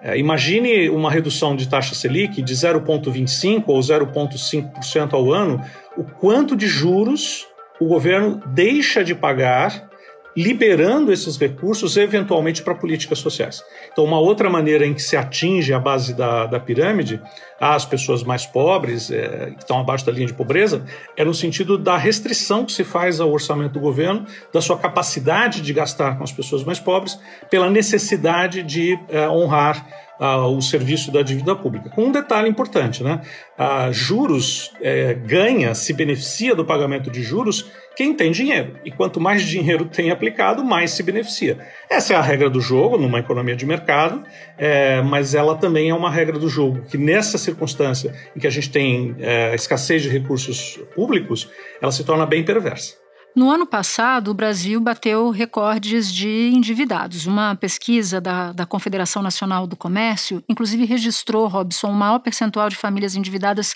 É, 0.00 0.16
imagine 0.16 0.88
uma 0.88 1.10
redução 1.10 1.56
de 1.56 1.68
taxa 1.68 1.96
Selic 1.96 2.40
de 2.40 2.54
0,25% 2.54 3.64
ou 3.66 3.80
0,5% 3.80 5.14
ao 5.14 5.32
ano, 5.32 5.60
o 5.96 6.04
quanto 6.04 6.54
de 6.54 6.68
juros 6.68 7.44
o 7.80 7.86
governo 7.86 8.40
deixa 8.46 9.02
de 9.02 9.16
pagar 9.16 9.90
liberando 10.36 11.12
esses 11.12 11.36
recursos 11.36 11.96
eventualmente 11.96 12.62
para 12.62 12.74
políticas 12.74 13.18
sociais. 13.18 13.62
Então, 13.92 14.04
uma 14.04 14.18
outra 14.18 14.50
maneira 14.50 14.86
em 14.86 14.92
que 14.92 15.02
se 15.02 15.16
atinge 15.16 15.72
a 15.72 15.78
base 15.78 16.14
da, 16.14 16.46
da 16.46 16.58
pirâmide, 16.58 17.20
as 17.60 17.84
pessoas 17.84 18.22
mais 18.24 18.44
pobres, 18.44 19.10
é, 19.10 19.52
que 19.52 19.60
estão 19.60 19.78
abaixo 19.78 20.04
da 20.04 20.12
linha 20.12 20.26
de 20.26 20.34
pobreza, 20.34 20.84
é 21.16 21.24
no 21.24 21.32
sentido 21.32 21.78
da 21.78 21.96
restrição 21.96 22.64
que 22.64 22.72
se 22.72 22.84
faz 22.84 23.20
ao 23.20 23.30
orçamento 23.30 23.74
do 23.74 23.80
governo, 23.80 24.26
da 24.52 24.60
sua 24.60 24.76
capacidade 24.76 25.62
de 25.62 25.72
gastar 25.72 26.18
com 26.18 26.24
as 26.24 26.32
pessoas 26.32 26.64
mais 26.64 26.80
pobres, 26.80 27.18
pela 27.48 27.70
necessidade 27.70 28.62
de 28.62 28.98
é, 29.08 29.28
honrar 29.28 30.03
uh, 30.20 30.46
o 30.46 30.60
serviço 30.60 31.10
da 31.10 31.22
dívida 31.22 31.54
pública. 31.54 31.90
Com 31.90 32.06
um 32.06 32.12
detalhe 32.12 32.48
importante, 32.48 33.02
né? 33.02 33.20
Uh, 33.58 33.92
juros 33.92 34.72
é, 34.80 35.14
ganha, 35.14 35.74
se 35.74 35.92
beneficia 35.92 36.54
do 36.54 36.64
pagamento 36.64 37.10
de 37.10 37.22
juros 37.22 37.70
quem 37.96 38.14
tem 38.14 38.32
dinheiro. 38.32 38.76
E 38.84 38.90
quanto 38.90 39.20
mais 39.20 39.42
dinheiro 39.42 39.84
tem 39.84 40.10
aplicado, 40.10 40.64
mais 40.64 40.90
se 40.90 41.02
beneficia. 41.02 41.58
Essa 41.88 42.14
é 42.14 42.16
a 42.16 42.20
regra 42.20 42.50
do 42.50 42.60
jogo 42.60 42.98
numa 42.98 43.20
economia 43.20 43.54
de 43.54 43.64
mercado, 43.64 44.24
é, 44.58 45.00
mas 45.02 45.34
ela 45.34 45.56
também 45.56 45.90
é 45.90 45.94
uma 45.94 46.10
regra 46.10 46.38
do 46.38 46.48
jogo 46.48 46.82
que, 46.88 46.98
nessa 46.98 47.38
circunstância 47.38 48.12
em 48.34 48.40
que 48.40 48.46
a 48.46 48.50
gente 48.50 48.70
tem 48.70 49.14
é, 49.20 49.54
escassez 49.54 50.02
de 50.02 50.08
recursos 50.08 50.80
públicos, 50.94 51.48
ela 51.80 51.92
se 51.92 52.04
torna 52.04 52.26
bem 52.26 52.44
perversa. 52.44 53.03
No 53.34 53.50
ano 53.50 53.66
passado, 53.66 54.30
o 54.30 54.34
Brasil 54.34 54.80
bateu 54.80 55.28
recordes 55.30 56.12
de 56.14 56.52
endividados. 56.54 57.26
Uma 57.26 57.56
pesquisa 57.56 58.20
da, 58.20 58.52
da 58.52 58.64
Confederação 58.64 59.22
Nacional 59.22 59.66
do 59.66 59.74
Comércio, 59.74 60.40
inclusive, 60.48 60.84
registrou, 60.84 61.48
Robson, 61.48 61.88
o 61.88 61.94
maior 61.94 62.20
percentual 62.20 62.68
de 62.68 62.76
famílias 62.76 63.16
endividadas 63.16 63.74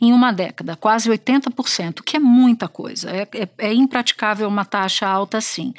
em 0.00 0.12
uma 0.12 0.32
década, 0.32 0.76
quase 0.76 1.10
80%, 1.10 2.02
que 2.04 2.16
é 2.16 2.20
muita 2.20 2.68
coisa. 2.68 3.10
É, 3.10 3.28
é, 3.34 3.48
é 3.58 3.74
impraticável 3.74 4.46
uma 4.48 4.64
taxa 4.64 5.06
alta 5.06 5.38
assim. 5.38 5.74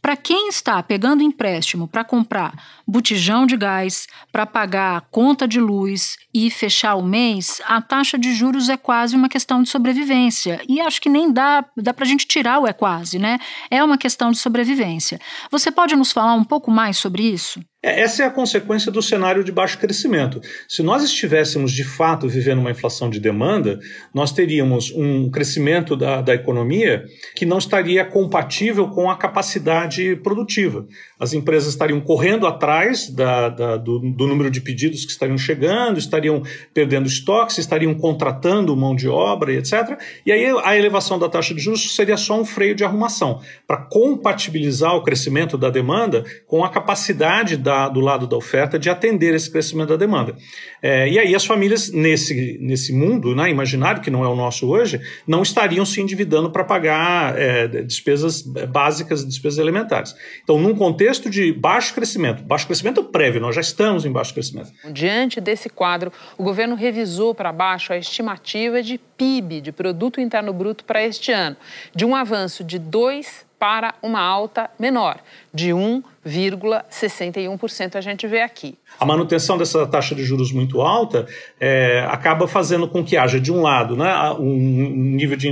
Para 0.00 0.16
quem 0.16 0.48
está 0.48 0.82
pegando 0.82 1.22
empréstimo 1.22 1.86
para 1.86 2.04
comprar 2.04 2.52
botijão 2.86 3.46
de 3.46 3.56
gás, 3.56 4.06
para 4.32 4.46
pagar 4.46 5.02
conta 5.10 5.46
de 5.46 5.60
luz 5.60 6.16
e 6.32 6.50
fechar 6.50 6.94
o 6.94 7.02
mês, 7.02 7.60
a 7.66 7.82
taxa 7.82 8.18
de 8.18 8.34
juros 8.34 8.68
é 8.68 8.76
quase 8.76 9.14
uma 9.14 9.28
questão 9.28 9.62
de 9.62 9.68
sobrevivência. 9.68 10.60
E 10.68 10.80
acho 10.80 11.00
que 11.00 11.08
nem 11.08 11.30
dá, 11.30 11.64
dá 11.76 11.92
para 11.92 12.04
a 12.04 12.08
gente 12.08 12.26
tirar 12.26 12.58
o 12.60 12.66
é 12.66 12.72
quase, 12.72 13.18
né? 13.18 13.38
É 13.70 13.82
uma 13.84 13.98
questão 13.98 14.30
de 14.30 14.38
sobrevivência. 14.38 15.20
Você 15.50 15.70
pode 15.70 15.94
nos 15.94 16.12
falar 16.12 16.34
um 16.34 16.44
pouco 16.44 16.70
mais 16.70 16.96
sobre 16.96 17.22
isso? 17.24 17.60
É, 17.80 18.00
essa 18.00 18.24
é 18.24 18.26
a 18.26 18.30
consequência 18.30 18.90
do 18.90 19.00
cenário 19.00 19.44
de 19.44 19.52
baixo 19.52 19.78
crescimento. 19.78 20.40
Se 20.68 20.82
nós 20.82 21.04
estivéssemos 21.04 21.70
de 21.70 21.84
fato 21.84 22.28
vivendo 22.28 22.58
uma 22.58 22.72
inflação 22.72 23.08
de 23.08 23.20
demanda, 23.20 23.78
nós 24.12 24.32
teríamos 24.32 24.90
um 24.90 25.30
crescimento 25.30 25.96
da, 25.96 26.20
da 26.20 26.34
economia 26.34 27.04
que 27.36 27.46
não 27.46 27.58
estaria 27.58 28.04
compatível 28.04 28.88
com 28.88 29.08
a 29.08 29.16
capacidade 29.16 30.16
produtiva. 30.16 30.88
As 31.20 31.32
empresas 31.32 31.68
estariam 31.68 32.00
correndo 32.00 32.48
atrás 32.48 33.08
da, 33.10 33.48
da, 33.48 33.76
do, 33.76 34.00
do, 34.00 34.26
número 34.26 34.50
de 34.50 34.60
pedidos 34.60 35.04
que 35.04 35.12
estariam 35.12 35.38
chegando, 35.38 36.00
estariam 36.00 36.42
perdendo 36.74 37.06
estoques, 37.06 37.58
estariam 37.58 37.94
contratando 37.94 38.76
mão 38.76 38.94
de 38.94 39.08
obra, 39.08 39.52
etc. 39.52 39.96
E 40.26 40.32
aí 40.32 40.46
a 40.64 40.76
elevação 40.76 41.16
da 41.16 41.28
taxa 41.28 41.54
de 41.54 41.60
juros 41.60 41.94
seria 41.94 42.16
só 42.16 42.40
um 42.40 42.44
freio 42.44 42.74
de 42.74 42.82
arrumação 42.82 43.40
para 43.68 43.76
compatibilizar 43.76 44.96
o 44.96 45.02
crescimento 45.04 45.56
da 45.56 45.70
demanda 45.70 46.24
com 46.44 46.64
a 46.64 46.68
capacidade 46.68 47.56
da, 47.68 47.86
do 47.86 48.00
lado 48.00 48.26
da 48.26 48.34
oferta 48.34 48.78
de 48.78 48.88
atender 48.88 49.34
esse 49.34 49.50
crescimento 49.50 49.90
da 49.90 49.96
demanda. 49.96 50.34
É, 50.80 51.06
e 51.06 51.18
aí 51.18 51.34
as 51.34 51.44
famílias, 51.44 51.92
nesse, 51.92 52.56
nesse 52.62 52.94
mundo 52.94 53.34
né, 53.36 53.50
imaginário, 53.50 54.00
que 54.00 54.10
não 54.10 54.24
é 54.24 54.28
o 54.28 54.34
nosso 54.34 54.66
hoje, 54.70 54.98
não 55.26 55.42
estariam 55.42 55.84
se 55.84 56.00
endividando 56.00 56.50
para 56.50 56.64
pagar 56.64 57.38
é, 57.38 57.68
despesas 57.82 58.40
básicas, 58.40 59.22
despesas 59.22 59.58
elementares. 59.58 60.14
Então, 60.42 60.58
num 60.58 60.74
contexto 60.74 61.28
de 61.28 61.52
baixo 61.52 61.92
crescimento, 61.92 62.42
baixo 62.42 62.66
crescimento 62.66 63.04
prévio, 63.04 63.38
nós 63.38 63.54
já 63.54 63.60
estamos 63.60 64.06
em 64.06 64.10
baixo 64.10 64.32
crescimento. 64.32 64.72
Diante 64.90 65.40
desse 65.42 65.68
quadro, 65.68 66.10
o 66.38 66.42
governo 66.42 66.74
revisou 66.74 67.34
para 67.34 67.52
baixo 67.52 67.92
a 67.92 67.98
estimativa 67.98 68.82
de 68.82 68.96
PIB, 68.96 69.60
de 69.60 69.72
Produto 69.72 70.22
Interno 70.22 70.54
Bruto, 70.54 70.84
para 70.84 71.04
este 71.04 71.32
ano, 71.32 71.56
de 71.94 72.06
um 72.06 72.16
avanço 72.16 72.64
de 72.64 72.78
2 72.78 73.47
para 73.58 73.94
uma 74.02 74.20
alta 74.20 74.68
menor, 74.78 75.18
de 75.52 75.70
1,61% 75.70 77.96
a 77.96 78.00
gente 78.00 78.26
vê 78.26 78.40
aqui. 78.40 78.78
A 79.00 79.06
manutenção 79.06 79.58
dessa 79.58 79.86
taxa 79.86 80.14
de 80.14 80.24
juros 80.24 80.52
muito 80.52 80.80
alta 80.80 81.26
é, 81.58 82.06
acaba 82.08 82.46
fazendo 82.46 82.86
com 82.88 83.04
que 83.04 83.16
haja, 83.16 83.40
de 83.40 83.50
um 83.52 83.60
lado, 83.60 83.96
né, 83.96 84.14
um 84.38 85.16
nível 85.16 85.36
de 85.36 85.48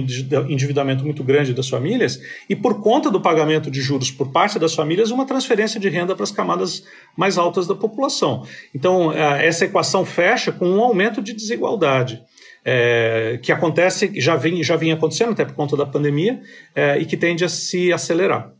endividamento 0.49 1.05
muito 1.05 1.25
grande 1.25 1.53
das 1.53 1.69
famílias 1.69 2.21
e, 2.49 2.55
por 2.55 2.81
conta 2.81 3.11
do 3.11 3.21
pagamento 3.21 3.69
de 3.71 3.81
juros 3.81 4.11
por 4.11 4.31
parte 4.31 4.59
das 4.59 4.75
famílias, 4.75 5.11
uma 5.11 5.27
transferência 5.27 5.81
de 5.81 5.89
renda 5.89 6.15
para 6.15 6.25
as 6.25 6.31
camadas 6.31 6.85
mais 7.17 7.39
altas 7.39 7.67
da 7.67 7.75
população. 7.75 8.45
Então, 8.75 9.13
é, 9.13 9.47
essa 9.47 9.65
equação 9.65 10.05
fecha 10.05 10.53
com 10.53 10.69
um 10.69 10.81
aumento 10.81 11.21
de 11.21 11.33
desigualdade 11.33 12.23
é, 12.68 13.38
que 13.40 13.52
acontece, 13.52 14.11
já, 14.16 14.35
vem, 14.35 14.61
já 14.64 14.75
vinha 14.75 14.94
acontecendo 14.94 15.30
até 15.30 15.44
por 15.44 15.54
conta 15.54 15.76
da 15.76 15.87
pandemia, 15.87 16.40
é, 16.75 16.99
e 16.99 17.06
que 17.06 17.16
tende 17.16 17.44
a 17.44 17.49
se 17.49 17.92
acelerar. 17.92 18.50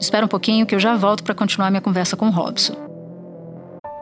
Espera 0.00 0.26
um 0.26 0.28
pouquinho 0.28 0.66
que 0.66 0.74
eu 0.74 0.80
já 0.80 0.96
volto 0.96 1.22
para 1.22 1.34
continuar 1.34 1.70
minha 1.70 1.80
conversa 1.80 2.16
com 2.16 2.26
o 2.26 2.30
Robson. 2.30 2.74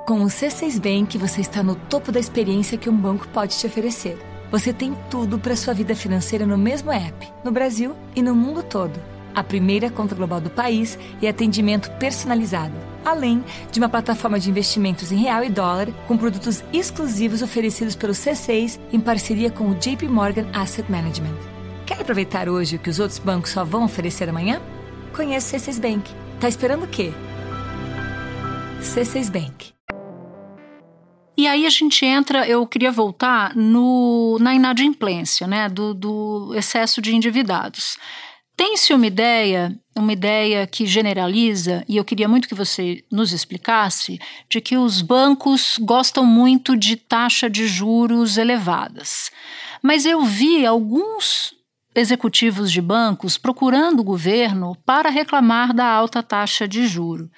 Com 0.06 0.22
o 0.22 0.26
C6 0.26 0.80
Bank, 0.80 1.18
você 1.18 1.42
está 1.42 1.62
no 1.62 1.74
topo 1.74 2.10
da 2.10 2.18
experiência 2.18 2.78
que 2.78 2.88
um 2.88 2.96
banco 2.96 3.28
pode 3.28 3.58
te 3.58 3.66
oferecer. 3.66 4.16
Você 4.50 4.72
tem 4.72 4.96
tudo 5.10 5.38
para 5.38 5.56
sua 5.56 5.74
vida 5.74 5.94
financeira 5.94 6.46
no 6.46 6.56
mesmo 6.56 6.90
app, 6.90 7.28
no 7.44 7.50
Brasil 7.50 7.94
e 8.14 8.22
no 8.22 8.34
mundo 8.34 8.62
todo. 8.62 9.15
A 9.36 9.44
primeira 9.44 9.88
conta 9.88 10.16
global 10.16 10.40
do 10.40 10.50
país 10.50 10.98
e 11.22 11.28
atendimento 11.28 11.88
personalizado 11.92 12.74
além 13.06 13.44
de 13.70 13.78
uma 13.78 13.88
plataforma 13.88 14.38
de 14.38 14.50
investimentos 14.50 15.12
em 15.12 15.16
real 15.16 15.44
e 15.44 15.48
dólar, 15.48 15.88
com 16.08 16.18
produtos 16.18 16.64
exclusivos 16.72 17.40
oferecidos 17.40 17.94
pelo 17.94 18.12
C6 18.12 18.80
em 18.92 18.98
parceria 18.98 19.50
com 19.50 19.70
o 19.70 19.74
JP 19.74 20.08
Morgan 20.08 20.46
Asset 20.52 20.90
Management. 20.90 21.36
Quer 21.86 22.00
aproveitar 22.00 22.48
hoje 22.48 22.76
o 22.76 22.78
que 22.80 22.90
os 22.90 22.98
outros 22.98 23.20
bancos 23.20 23.52
só 23.52 23.64
vão 23.64 23.84
oferecer 23.84 24.28
amanhã? 24.28 24.60
Conheça 25.14 25.56
o 25.56 25.60
C6 25.60 25.80
Bank. 25.80 26.10
Tá 26.40 26.48
esperando 26.48 26.84
o 26.84 26.88
quê? 26.88 27.12
C6 28.82 29.30
Bank. 29.30 29.72
E 31.38 31.46
aí 31.46 31.66
a 31.66 31.70
gente 31.70 32.04
entra, 32.04 32.48
eu 32.48 32.66
queria 32.66 32.90
voltar 32.90 33.54
no, 33.54 34.38
na 34.40 34.54
inadimplência, 34.54 35.46
né, 35.46 35.68
do, 35.68 35.92
do 35.92 36.54
excesso 36.56 37.00
de 37.00 37.14
endividados. 37.14 37.98
Tem-se 38.56 38.94
uma 38.94 39.06
ideia, 39.06 39.78
uma 39.94 40.12
ideia 40.12 40.66
que 40.66 40.86
generaliza, 40.86 41.84
e 41.86 41.96
eu 41.96 42.04
queria 42.04 42.26
muito 42.26 42.48
que 42.48 42.54
você 42.54 43.04
nos 43.12 43.32
explicasse, 43.32 44.18
de 44.48 44.62
que 44.62 44.78
os 44.78 45.02
bancos 45.02 45.78
gostam 45.78 46.24
muito 46.24 46.74
de 46.74 46.96
taxa 46.96 47.50
de 47.50 47.66
juros 47.68 48.38
elevadas. 48.38 49.30
Mas 49.82 50.06
eu 50.06 50.24
vi 50.24 50.64
alguns 50.64 51.55
executivos 51.96 52.70
de 52.70 52.82
bancos 52.82 53.38
procurando 53.38 54.00
o 54.00 54.04
governo 54.04 54.76
para 54.84 55.08
reclamar 55.08 55.72
da 55.72 55.86
alta 55.86 56.22
taxa 56.22 56.68
de 56.68 56.86
juro. 56.86 57.30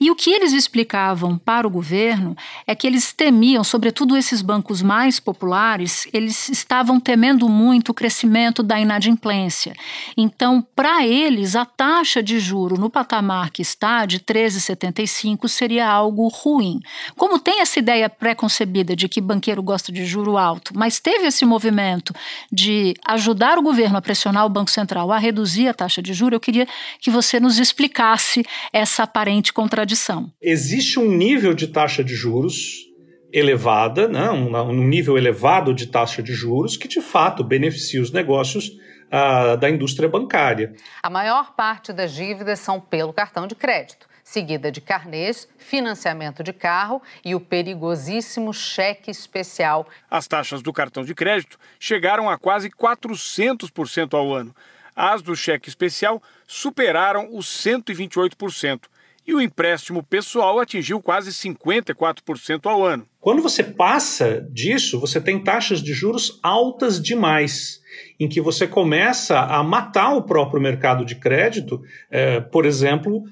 E 0.00 0.08
o 0.08 0.14
que 0.14 0.30
eles 0.30 0.52
explicavam 0.52 1.36
para 1.36 1.66
o 1.66 1.70
governo 1.70 2.36
é 2.64 2.76
que 2.76 2.86
eles 2.86 3.12
temiam, 3.12 3.64
sobretudo 3.64 4.16
esses 4.16 4.40
bancos 4.40 4.80
mais 4.80 5.18
populares, 5.18 6.06
eles 6.12 6.48
estavam 6.48 7.00
temendo 7.00 7.48
muito 7.48 7.88
o 7.88 7.94
crescimento 7.94 8.62
da 8.62 8.78
inadimplência. 8.78 9.74
Então, 10.16 10.64
para 10.76 11.04
eles, 11.04 11.56
a 11.56 11.64
taxa 11.64 12.22
de 12.22 12.38
juro 12.38 12.78
no 12.78 12.88
patamar 12.88 13.50
que 13.50 13.62
está 13.62 14.06
de 14.06 14.20
13,75 14.20 15.48
seria 15.48 15.88
algo 15.88 16.28
ruim. 16.28 16.80
Como 17.16 17.40
tem 17.40 17.60
essa 17.60 17.80
ideia 17.80 18.08
pré-concebida 18.08 18.94
de 18.94 19.08
que 19.08 19.20
banqueiro 19.20 19.62
gosta 19.62 19.90
de 19.90 20.06
juro 20.06 20.38
alto, 20.38 20.72
mas 20.76 21.00
teve 21.00 21.26
esse 21.26 21.44
movimento 21.44 22.14
de 22.52 22.94
ajudar 23.04 23.58
o 23.58 23.62
governo 23.62 23.98
a 23.98 24.03
pressionar 24.04 24.46
o 24.46 24.48
Banco 24.48 24.70
Central 24.70 25.10
a 25.10 25.18
reduzir 25.18 25.66
a 25.66 25.74
taxa 25.74 26.00
de 26.00 26.12
juros, 26.12 26.34
eu 26.34 26.40
queria 26.40 26.66
que 27.00 27.10
você 27.10 27.40
nos 27.40 27.58
explicasse 27.58 28.44
essa 28.72 29.02
aparente 29.02 29.52
contradição. 29.52 30.30
Existe 30.40 31.00
um 31.00 31.10
nível 31.10 31.54
de 31.54 31.66
taxa 31.66 32.04
de 32.04 32.14
juros 32.14 32.84
elevada, 33.32 34.06
né, 34.06 34.30
um, 34.30 34.56
um 34.56 34.86
nível 34.86 35.18
elevado 35.18 35.74
de 35.74 35.86
taxa 35.86 36.22
de 36.22 36.32
juros 36.32 36.76
que 36.76 36.86
de 36.86 37.00
fato 37.00 37.42
beneficia 37.42 38.00
os 38.00 38.12
negócios 38.12 38.68
uh, 38.68 39.56
da 39.56 39.68
indústria 39.68 40.08
bancária. 40.08 40.72
A 41.02 41.10
maior 41.10 41.56
parte 41.56 41.92
das 41.92 42.12
dívidas 42.12 42.60
são 42.60 42.80
pelo 42.80 43.12
cartão 43.12 43.48
de 43.48 43.56
crédito 43.56 44.13
seguida 44.24 44.72
de 44.72 44.80
carnês, 44.80 45.46
financiamento 45.58 46.42
de 46.42 46.52
carro 46.52 47.02
e 47.22 47.34
o 47.34 47.40
perigosíssimo 47.40 48.54
cheque 48.54 49.10
especial. 49.10 49.86
As 50.10 50.26
taxas 50.26 50.62
do 50.62 50.72
cartão 50.72 51.04
de 51.04 51.14
crédito 51.14 51.58
chegaram 51.78 52.30
a 52.30 52.38
quase 52.38 52.70
400% 52.70 54.14
ao 54.14 54.34
ano. 54.34 54.56
As 54.96 55.20
do 55.20 55.36
cheque 55.36 55.68
especial 55.68 56.22
superaram 56.46 57.28
os 57.32 57.46
128%. 57.46 58.80
E 59.26 59.34
o 59.34 59.40
empréstimo 59.40 60.02
pessoal 60.02 60.60
atingiu 60.60 61.00
quase 61.00 61.30
54% 61.30 62.66
ao 62.66 62.84
ano. 62.84 63.06
Quando 63.18 63.40
você 63.40 63.64
passa 63.64 64.46
disso, 64.52 65.00
você 65.00 65.18
tem 65.18 65.42
taxas 65.42 65.82
de 65.82 65.94
juros 65.94 66.38
altas 66.42 67.00
demais, 67.00 67.80
em 68.20 68.28
que 68.28 68.38
você 68.38 68.66
começa 68.66 69.40
a 69.40 69.62
matar 69.62 70.14
o 70.14 70.22
próprio 70.22 70.60
mercado 70.60 71.06
de 71.06 71.14
crédito, 71.14 71.82
é, 72.10 72.38
por 72.38 72.66
exemplo, 72.66 73.24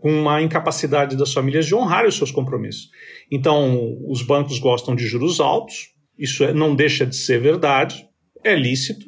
com 0.00 0.10
uma 0.10 0.40
incapacidade 0.40 1.16
das 1.16 1.32
famílias 1.32 1.66
de 1.66 1.74
honrar 1.74 2.06
os 2.06 2.16
seus 2.16 2.30
compromissos. 2.30 2.90
Então, 3.30 3.96
os 4.08 4.22
bancos 4.22 4.58
gostam 4.58 4.94
de 4.94 5.06
juros 5.06 5.40
altos, 5.40 5.94
isso 6.18 6.44
é, 6.44 6.52
não 6.52 6.74
deixa 6.74 7.04
de 7.04 7.16
ser 7.16 7.40
verdade, 7.40 8.06
é 8.42 8.54
lícito, 8.54 9.06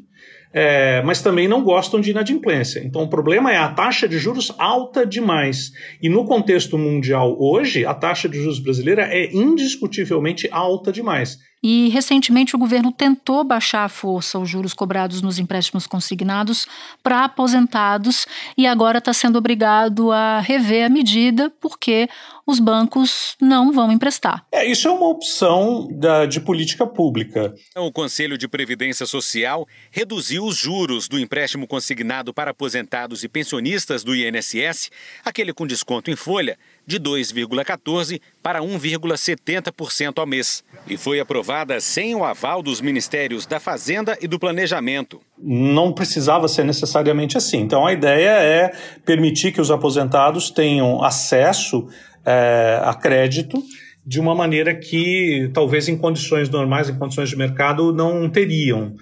é, 0.53 1.03
mas 1.03 1.21
também 1.21 1.47
não 1.47 1.63
gostam 1.63 2.01
de 2.01 2.11
inadimplência. 2.11 2.81
Então 2.81 3.03
o 3.03 3.11
problema 3.11 3.53
é 3.53 3.59
a 3.59 3.69
taxa 3.69 4.09
de 4.09 4.19
juros 4.19 4.51
alta 4.59 5.05
demais. 5.05 5.71
E 6.01 6.09
no 6.09 6.25
contexto 6.25 6.79
mundial 6.79 7.37
hoje, 7.39 7.85
a 7.85 7.93
taxa 7.93 8.29
de 8.29 8.39
juros 8.39 8.59
brasileira 8.59 9.03
é 9.03 9.31
indiscutivelmente 9.35 10.49
alta 10.51 10.91
demais. 10.91 11.39
E 11.69 11.89
recentemente 11.89 12.55
o 12.55 12.59
governo 12.61 12.93
tentou 12.93 13.43
baixar 13.43 13.83
a 13.83 13.89
força 13.89 14.39
os 14.39 14.49
juros 14.49 14.73
cobrados 14.73 15.21
nos 15.21 15.41
empréstimos 15.41 15.85
consignados 15.85 16.65
para 17.03 17.25
aposentados 17.25 18.25
e 18.57 18.69
agora 18.69 18.99
está 18.99 19.13
sendo 19.13 19.37
obrigado 19.37 20.13
a 20.13 20.39
rever 20.39 20.87
a 20.87 20.89
medida 20.89 21.53
porque 21.61 22.09
os 22.47 22.61
bancos 22.61 23.37
não 23.41 23.73
vão 23.73 23.91
emprestar. 23.91 24.47
É, 24.53 24.65
isso 24.65 24.87
é 24.87 24.91
uma 24.91 25.09
opção 25.09 25.89
da, 25.91 26.27
de 26.27 26.41
política 26.41 26.87
pública. 26.87 27.53
O 27.77 27.91
Conselho 27.91 28.39
de 28.39 28.47
Previdência 28.47 29.05
Social 29.05 29.67
reduziu 29.91 30.45
os 30.45 30.57
juros 30.57 31.09
do 31.09 31.19
empréstimo 31.19 31.67
consignado 31.67 32.33
para 32.33 32.53
aposentados 32.53 33.25
e 33.25 33.29
pensionistas 33.29 34.05
do 34.05 34.15
INSS, 34.15 34.91
aquele 35.25 35.53
com 35.53 35.67
desconto 35.67 36.11
em 36.11 36.17
folha, 36.17 36.57
de 36.87 37.01
2,14% 37.01 38.21
para 38.41 38.61
1,70% 38.61 40.19
ao 40.19 40.27
mês. 40.27 40.63
E 40.87 40.97
foi 40.97 41.19
aprovada 41.19 41.81
sem 41.81 42.15
o 42.15 42.25
aval 42.25 42.63
dos 42.63 42.81
Ministérios 42.81 43.45
da 43.45 43.59
Fazenda 43.59 44.17
e 44.21 44.29
do 44.29 44.39
Planejamento. 44.39 45.21
Não 45.37 45.93
precisava 45.93 46.47
ser 46.47 46.65
necessariamente 46.65 47.37
assim. 47.37 47.59
Então 47.59 47.85
a 47.85 47.93
ideia 47.93 48.31
é 48.31 48.73
permitir 49.05 49.53
que 49.53 49.61
os 49.61 49.71
aposentados 49.71 50.51
tenham 50.51 51.03
acesso 51.03 51.89
é, 52.27 52.81
a 52.83 52.93
crédito 52.93 53.63
de 54.05 54.21
uma 54.21 54.35
maneira 54.35 54.75
que 54.75 55.51
talvez 55.55 55.89
em 55.89 55.97
condições 55.97 56.49
normais, 56.49 56.89
em 56.89 56.99
condições 56.99 57.29
de 57.29 57.37
mercado, 57.37 57.93
não 57.93 58.29
teriam. 58.29 58.95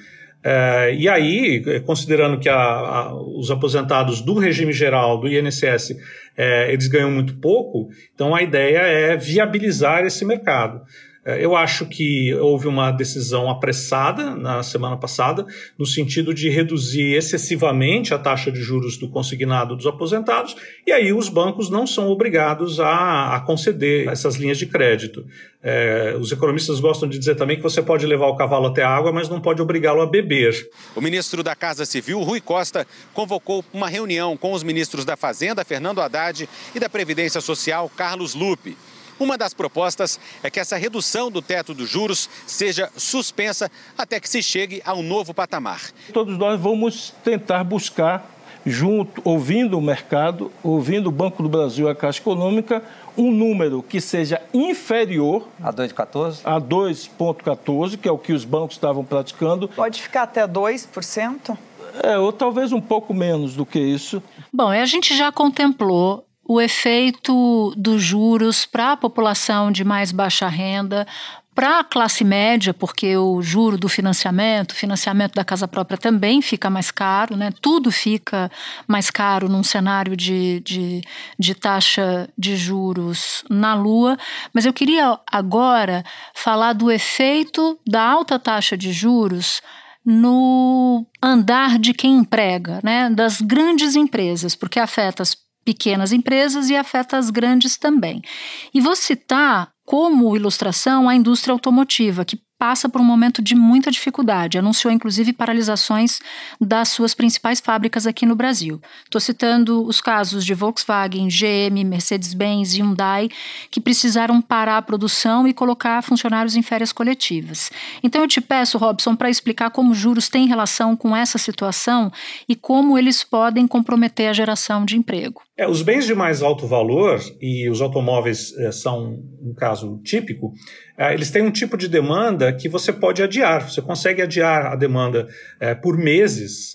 É, 0.43 0.95
e 0.95 1.09
aí, 1.09 1.81
considerando 1.87 2.39
que 2.39 2.51
a, 2.51 2.55
a, 2.55 3.15
os 3.15 3.51
aposentados 3.51 4.21
do 4.21 4.35
regime 4.35 4.73
geral, 4.73 5.19
do 5.19 5.27
INSS, 5.27 5.97
é, 6.37 6.71
eles 6.73 6.87
ganham 6.87 7.11
muito 7.11 7.35
pouco, 7.37 7.89
então 8.15 8.35
a 8.35 8.43
ideia 8.43 8.79
é 8.79 9.17
viabilizar 9.17 10.05
esse 10.05 10.25
mercado. 10.25 10.83
É, 11.25 11.43
eu 11.43 11.57
acho 11.57 11.87
que 11.87 12.35
houve 12.35 12.69
uma 12.69 12.91
decisão 12.91 13.51
apressada 13.51 14.35
na 14.35 14.63
semana 14.63 14.97
passada, 14.97 15.47
no 15.79 15.87
sentido 15.87 16.35
de 16.35 16.51
reduzir 16.51 17.15
excessivamente 17.15 18.13
a 18.13 18.19
taxa 18.19 18.53
de 18.53 18.61
juros 18.61 18.99
do 18.99 19.09
consignado 19.09 19.75
dos 19.75 19.87
aposentados, 19.87 20.55
e 20.87 20.93
aí 20.93 21.13
os 21.13 21.29
bancos 21.29 21.71
não 21.71 21.87
são 21.87 22.09
obrigados 22.09 22.79
a, 22.79 23.37
a 23.37 23.41
conceder 23.41 24.09
essas 24.09 24.37
linhas 24.37 24.59
de 24.59 24.67
crédito. 24.67 25.25
É, 25.63 26.15
os 26.21 26.31
economistas 26.31 26.79
gostam 26.79 27.09
de 27.09 27.19
dizer 27.19 27.37
também 27.37 27.57
que 27.57 27.63
você 27.63 27.81
pode 27.81 28.05
levar 28.05 28.27
o 28.27 28.37
cavalo 28.37 28.67
até 28.67 28.83
a 28.83 28.91
água, 28.91 29.11
mas 29.11 29.31
não 29.31 29.41
pode 29.41 29.63
obrigá-lo 29.63 30.03
a 30.03 30.07
beber. 30.07 30.69
O 30.95 31.01
ministro 31.01 31.43
da 31.43 31.57
Casa 31.57 31.87
Civil, 31.87 32.21
Rui 32.21 32.41
Costa, 32.41 32.87
convocou 33.15 33.65
uma 33.73 33.89
reunião 33.89 34.37
com 34.37 34.53
os 34.53 34.63
ministros 34.63 35.07
da 35.07 35.17
Fazenda, 35.17 35.65
Fernando 35.65 36.03
Haddad, 36.03 36.47
e 36.75 36.79
da 36.79 36.91
Previdência 36.91 37.41
Social, 37.41 37.91
Carlos 37.97 38.35
Lupe. 38.35 38.77
Uma 39.19 39.39
das 39.39 39.55
propostas 39.55 40.19
é 40.43 40.51
que 40.51 40.59
essa 40.59 40.77
redução 40.77 41.31
do 41.31 41.41
teto 41.41 41.73
dos 41.73 41.89
juros 41.89 42.29
seja 42.47 42.91
suspensa 42.97 43.71
até 43.97 44.19
que 44.19 44.29
se 44.29 44.43
chegue 44.43 44.83
a 44.85 44.95
um 44.95 45.03
novo 45.03 45.33
patamar. 45.33 45.81
Todos 46.13 46.37
nós 46.37 46.61
vamos 46.61 47.15
tentar 47.23 47.63
buscar, 47.65 48.29
junto, 48.67 49.21
ouvindo 49.25 49.79
o 49.79 49.81
mercado, 49.81 50.51
ouvindo 50.63 51.09
o 51.09 51.13
Banco 51.13 51.43
do 51.43 51.49
Brasil, 51.49 51.89
a 51.89 51.95
Caixa 51.95 52.21
Econômica, 52.21 52.83
um 53.17 53.31
número 53.31 53.83
que 53.83 54.01
seja 54.01 54.43
inferior 54.53 55.47
a 55.63 55.73
2,14, 55.73 56.41
a 56.45 56.61
2,14, 56.61 57.97
que 57.97 58.09
é 58.09 58.13
o 58.13 58.19
que 58.19 58.33
os 58.33 58.45
bancos 58.45 58.77
estavam 58.77 59.05
praticando. 59.05 59.69
Pode 59.69 60.03
ficar 60.03 60.23
até 60.23 60.47
2%? 60.47 61.57
É, 62.03 62.19
ou 62.19 62.33
talvez 62.33 62.73
um 62.73 62.81
pouco 62.81 63.15
menos 63.15 63.55
do 63.55 63.65
que 63.65 63.79
isso. 63.79 64.21
Bom, 64.53 64.69
a 64.69 64.85
gente 64.85 65.17
já 65.17 65.31
contemplou 65.31 66.24
o 66.47 66.61
efeito 66.61 67.73
dos 67.77 68.03
juros 68.03 68.67
para 68.67 68.93
a 68.93 68.97
população 68.97 69.73
de 69.73 69.85
mais 69.85 70.13
baixa 70.13 70.49
renda, 70.49 71.07
para 71.55 71.79
a 71.79 71.85
classe 71.85 72.25
média, 72.25 72.75
porque 72.75 73.17
o 73.17 73.41
juro 73.41 73.79
do 73.79 73.89
financiamento, 73.89 74.73
o 74.73 74.75
financiamento 74.75 75.35
da 75.35 75.45
casa 75.45 75.69
própria 75.69 75.97
também 75.97 76.43
fica 76.43 76.69
mais 76.69 76.91
caro, 76.91 77.37
né? 77.37 77.53
tudo 77.61 77.93
fica 77.93 78.51
mais 78.89 79.09
caro 79.09 79.49
num 79.49 79.63
cenário 79.63 80.17
de, 80.17 80.61
de, 80.61 81.01
de 81.39 81.55
taxa 81.55 82.29
de 82.37 82.57
juros 82.57 83.45
na 83.49 83.75
Lua. 83.75 84.19
Mas 84.53 84.67
eu 84.67 84.73
queria 84.73 85.19
agora 85.31 86.05
falar 86.35 86.73
do 86.73 86.91
efeito 86.91 87.79
da 87.87 88.03
alta 88.03 88.39
taxa 88.39 88.77
de 88.77 88.93
juros 88.93 89.63
no 90.05 91.07
andar 91.23 91.79
de 91.79 91.95
quem 91.95 92.17
emprega, 92.17 92.81
né? 92.83 93.09
das 93.09 93.41
grandes 93.41 93.95
empresas, 93.95 94.57
porque 94.57 94.81
afeta 94.81 95.23
as 95.23 95.37
pequenas 95.65 96.13
empresas 96.13 96.69
e 96.69 96.77
afeta 96.77 97.17
as 97.17 97.31
grandes 97.31 97.77
também. 97.77 98.23
E 98.73 98.81
vou 98.81 98.95
citar 98.95 99.71
como 99.85 100.35
ilustração 100.35 101.09
a 101.09 101.15
indústria 101.15 101.53
automotiva, 101.53 102.25
que 102.25 102.41
passa 102.59 102.89
por 102.89 102.99
um 102.99 103.05
momento 103.05 103.43
de 103.43 103.55
muita 103.55 103.91
dificuldade. 103.91 104.57
Anunciou, 104.57 104.91
inclusive, 104.91 105.35
paralisações 105.35 106.21
das 106.59 106.89
suas 106.89 107.15
principais 107.15 107.61
fábricas 107.61 108.07
aqui 108.07 108.25
no 108.25 108.35
Brasil. 108.35 108.81
Estou 109.05 109.21
citando 109.21 109.85
os 109.85 110.01
casos 110.01 110.45
de 110.47 110.55
Volkswagen, 110.55 111.29
GM, 111.29 111.85
Mercedes-Benz 111.85 112.73
e 112.73 112.79
Hyundai, 112.79 113.29
que 113.71 113.81
precisaram 113.81 114.41
parar 114.41 114.79
a 114.79 114.83
produção 114.83 115.47
e 115.47 115.53
colocar 115.53 116.01
funcionários 116.03 116.57
em 116.57 116.63
férias 116.63 116.91
coletivas. 116.91 117.71
Então, 118.03 118.23
eu 118.23 118.29
te 118.29 118.41
peço, 118.41 118.79
Robson, 118.79 119.15
para 119.15 119.29
explicar 119.29 119.69
como 119.71 119.95
juros 119.95 120.31
têm 120.31 120.47
relação 120.47 120.97
com 120.97 121.15
essa 121.15 121.37
situação 121.37 122.11
e 122.49 122.57
como 122.57 122.97
eles 122.97 123.23
podem 123.23 123.67
comprometer 123.67 124.31
a 124.31 124.33
geração 124.33 124.87
de 124.87 124.97
emprego. 124.97 125.44
É, 125.57 125.69
os 125.69 125.83
bens 125.83 126.05
de 126.05 126.17
mais 126.17 126.43
alto 126.43 126.67
valor, 126.67 127.21
e 127.41 127.71
os 127.71 127.81
automóveis 127.81 128.53
é, 128.59 128.73
são 128.73 129.23
um 129.41 129.55
caso 129.55 130.01
típico, 130.03 130.53
é, 130.99 131.15
eles 131.15 131.31
têm 131.31 131.43
um 131.43 131.51
tipo 131.51 131.77
de 131.77 131.89
demanda 131.89 132.53
que 132.53 132.69
você 132.69 132.93
pode 132.93 133.23
adiar. 133.23 133.71
Você 133.71 133.81
consegue 133.81 134.21
adiar 134.21 134.67
a 134.67 134.75
demanda 134.75 135.29
é, 135.61 135.73
por 135.73 135.97
meses. 135.97 136.73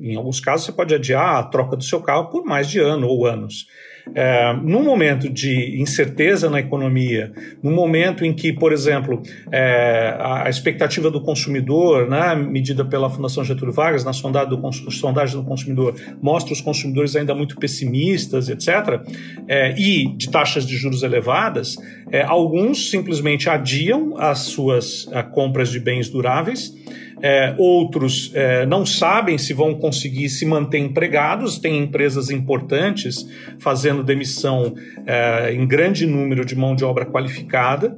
Em 0.00 0.16
alguns 0.16 0.40
casos, 0.40 0.66
você 0.66 0.72
pode 0.72 0.92
adiar 0.92 1.36
a 1.36 1.44
troca 1.44 1.76
do 1.76 1.84
seu 1.84 2.00
carro 2.00 2.28
por 2.28 2.44
mais 2.44 2.68
de 2.68 2.80
ano 2.80 3.06
ou 3.06 3.26
anos. 3.26 3.66
É, 4.14 4.52
num 4.62 4.82
momento 4.82 5.28
de 5.28 5.80
incerteza 5.80 6.48
na 6.48 6.60
economia, 6.60 7.32
num 7.62 7.74
momento 7.74 8.24
em 8.24 8.32
que, 8.32 8.52
por 8.52 8.72
exemplo, 8.72 9.20
é, 9.50 10.16
a 10.18 10.48
expectativa 10.48 11.10
do 11.10 11.20
consumidor, 11.20 12.08
né, 12.08 12.34
medida 12.34 12.84
pela 12.84 13.10
Fundação 13.10 13.44
Getúlio 13.44 13.74
Vargas, 13.74 14.04
na 14.04 14.12
sondagem 14.12 14.48
do, 14.48 14.72
sondagem 14.92 15.36
do 15.36 15.44
consumidor, 15.44 15.94
mostra 16.22 16.52
os 16.52 16.60
consumidores 16.60 17.16
ainda 17.16 17.34
muito 17.34 17.56
pessimistas, 17.56 18.48
etc., 18.48 19.00
é, 19.48 19.74
e 19.78 20.14
de 20.16 20.30
taxas 20.30 20.66
de 20.66 20.76
juros 20.76 21.02
elevadas, 21.02 21.76
é, 22.10 22.22
alguns 22.22 22.90
simplesmente 22.90 23.50
adiam 23.50 24.14
as 24.18 24.40
suas 24.40 25.08
a, 25.12 25.22
compras 25.22 25.70
de 25.70 25.80
bens 25.80 26.08
duráveis 26.08 26.72
é, 27.22 27.54
outros 27.56 28.30
é, 28.34 28.66
não 28.66 28.84
sabem 28.84 29.38
se 29.38 29.54
vão 29.54 29.74
conseguir 29.74 30.28
se 30.28 30.44
manter 30.44 30.78
empregados, 30.78 31.58
tem 31.58 31.78
empresas 31.78 32.30
importantes 32.30 33.26
fazendo 33.58 34.02
demissão 34.02 34.74
é, 35.06 35.52
em 35.52 35.66
grande 35.66 36.06
número 36.06 36.44
de 36.44 36.54
mão 36.54 36.74
de 36.74 36.84
obra 36.84 37.06
qualificada. 37.06 37.96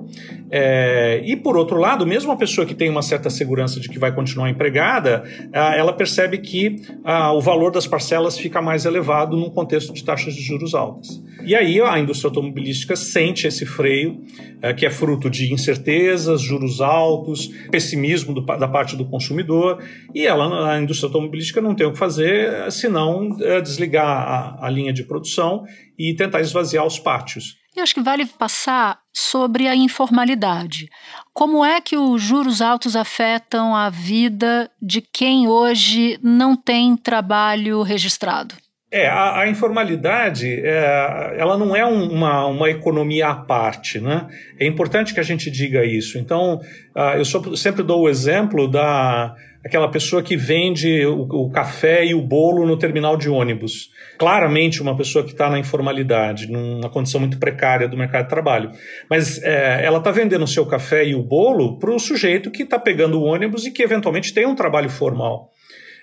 É, 0.50 1.20
e 1.24 1.36
por 1.36 1.56
outro 1.56 1.78
lado, 1.78 2.06
mesmo 2.06 2.32
a 2.32 2.36
pessoa 2.36 2.66
que 2.66 2.74
tem 2.74 2.88
uma 2.88 3.02
certa 3.02 3.28
segurança 3.30 3.80
de 3.80 3.88
que 3.88 3.98
vai 3.98 4.14
continuar 4.14 4.48
empregada, 4.48 5.22
ela 5.52 5.92
percebe 5.92 6.38
que 6.38 6.76
o 7.34 7.40
valor 7.40 7.70
das 7.70 7.86
parcelas 7.86 8.38
fica 8.38 8.62
mais 8.62 8.84
elevado 8.84 9.36
num 9.36 9.50
contexto 9.50 9.92
de 9.92 10.02
taxas 10.04 10.34
de 10.34 10.42
juros 10.42 10.74
altas. 10.74 11.20
E 11.44 11.54
aí 11.54 11.80
a 11.80 11.98
indústria 11.98 12.28
automobilística 12.28 12.96
sente 12.96 13.46
esse 13.46 13.64
freio, 13.64 14.20
é, 14.60 14.74
que 14.74 14.84
é 14.84 14.90
fruto 14.90 15.30
de 15.30 15.52
incertezas, 15.52 16.40
juros 16.40 16.80
altos, 16.80 17.48
pessimismo 17.70 18.34
do, 18.34 18.40
da 18.40 18.66
parte 18.66 18.96
do 18.96 19.04
consumidor, 19.04 19.82
e 20.14 20.26
ela, 20.26 20.72
a 20.72 20.80
indústria 20.80 21.06
automobilística, 21.06 21.60
não 21.60 21.74
tem 21.74 21.86
o 21.86 21.92
que 21.92 21.98
fazer 21.98 22.70
senão 22.72 23.36
é, 23.40 23.60
desligar 23.60 24.06
a, 24.06 24.66
a 24.66 24.70
linha 24.70 24.92
de 24.92 25.04
produção 25.04 25.64
e 25.98 26.14
tentar 26.14 26.40
esvaziar 26.40 26.84
os 26.84 26.98
pátios. 26.98 27.56
E 27.78 27.80
acho 27.80 27.94
que 27.94 28.02
vale 28.02 28.26
passar 28.26 28.98
sobre 29.12 29.68
a 29.68 29.76
informalidade. 29.76 30.88
Como 31.32 31.64
é 31.64 31.80
que 31.80 31.96
os 31.96 32.20
juros 32.20 32.60
altos 32.60 32.96
afetam 32.96 33.72
a 33.72 33.88
vida 33.88 34.68
de 34.82 35.00
quem 35.00 35.46
hoje 35.46 36.18
não 36.20 36.56
tem 36.56 36.96
trabalho 36.96 37.82
registrado? 37.82 38.56
É, 38.90 39.06
a, 39.06 39.42
a 39.42 39.48
informalidade, 39.48 40.48
é, 40.60 41.36
ela 41.38 41.56
não 41.56 41.76
é 41.76 41.86
um, 41.86 42.10
uma, 42.10 42.46
uma 42.46 42.68
economia 42.68 43.28
à 43.28 43.36
parte, 43.36 44.00
né? 44.00 44.26
É 44.58 44.66
importante 44.66 45.14
que 45.14 45.20
a 45.20 45.22
gente 45.22 45.48
diga 45.48 45.84
isso. 45.84 46.18
Então, 46.18 46.60
uh, 46.96 47.16
eu 47.16 47.24
só, 47.24 47.40
sempre 47.54 47.84
dou 47.84 48.02
o 48.02 48.08
exemplo 48.08 48.66
da 48.66 49.36
aquela 49.64 49.88
pessoa 49.88 50.22
que 50.22 50.36
vende 50.36 51.04
o, 51.06 51.22
o 51.22 51.50
café 51.50 52.04
e 52.04 52.14
o 52.14 52.22
bolo 52.22 52.66
no 52.66 52.78
terminal 52.78 53.16
de 53.16 53.28
ônibus. 53.28 53.90
Claramente 54.18 54.82
uma 54.82 54.96
pessoa 54.96 55.24
que 55.24 55.32
está 55.32 55.48
na 55.50 55.58
informalidade, 55.58 56.50
numa 56.50 56.88
condição 56.88 57.20
muito 57.20 57.38
precária 57.38 57.88
do 57.88 57.96
mercado 57.96 58.24
de 58.24 58.30
trabalho. 58.30 58.70
Mas 59.08 59.42
é, 59.42 59.84
ela 59.84 59.98
está 59.98 60.10
vendendo 60.10 60.42
o 60.42 60.48
seu 60.48 60.66
café 60.66 61.04
e 61.04 61.14
o 61.14 61.22
bolo 61.22 61.78
para 61.78 61.90
o 61.90 61.98
sujeito 61.98 62.50
que 62.50 62.62
está 62.62 62.78
pegando 62.78 63.20
o 63.20 63.24
ônibus 63.24 63.66
e 63.66 63.70
que 63.70 63.82
eventualmente 63.82 64.32
tem 64.32 64.46
um 64.46 64.54
trabalho 64.54 64.90
formal. 64.90 65.50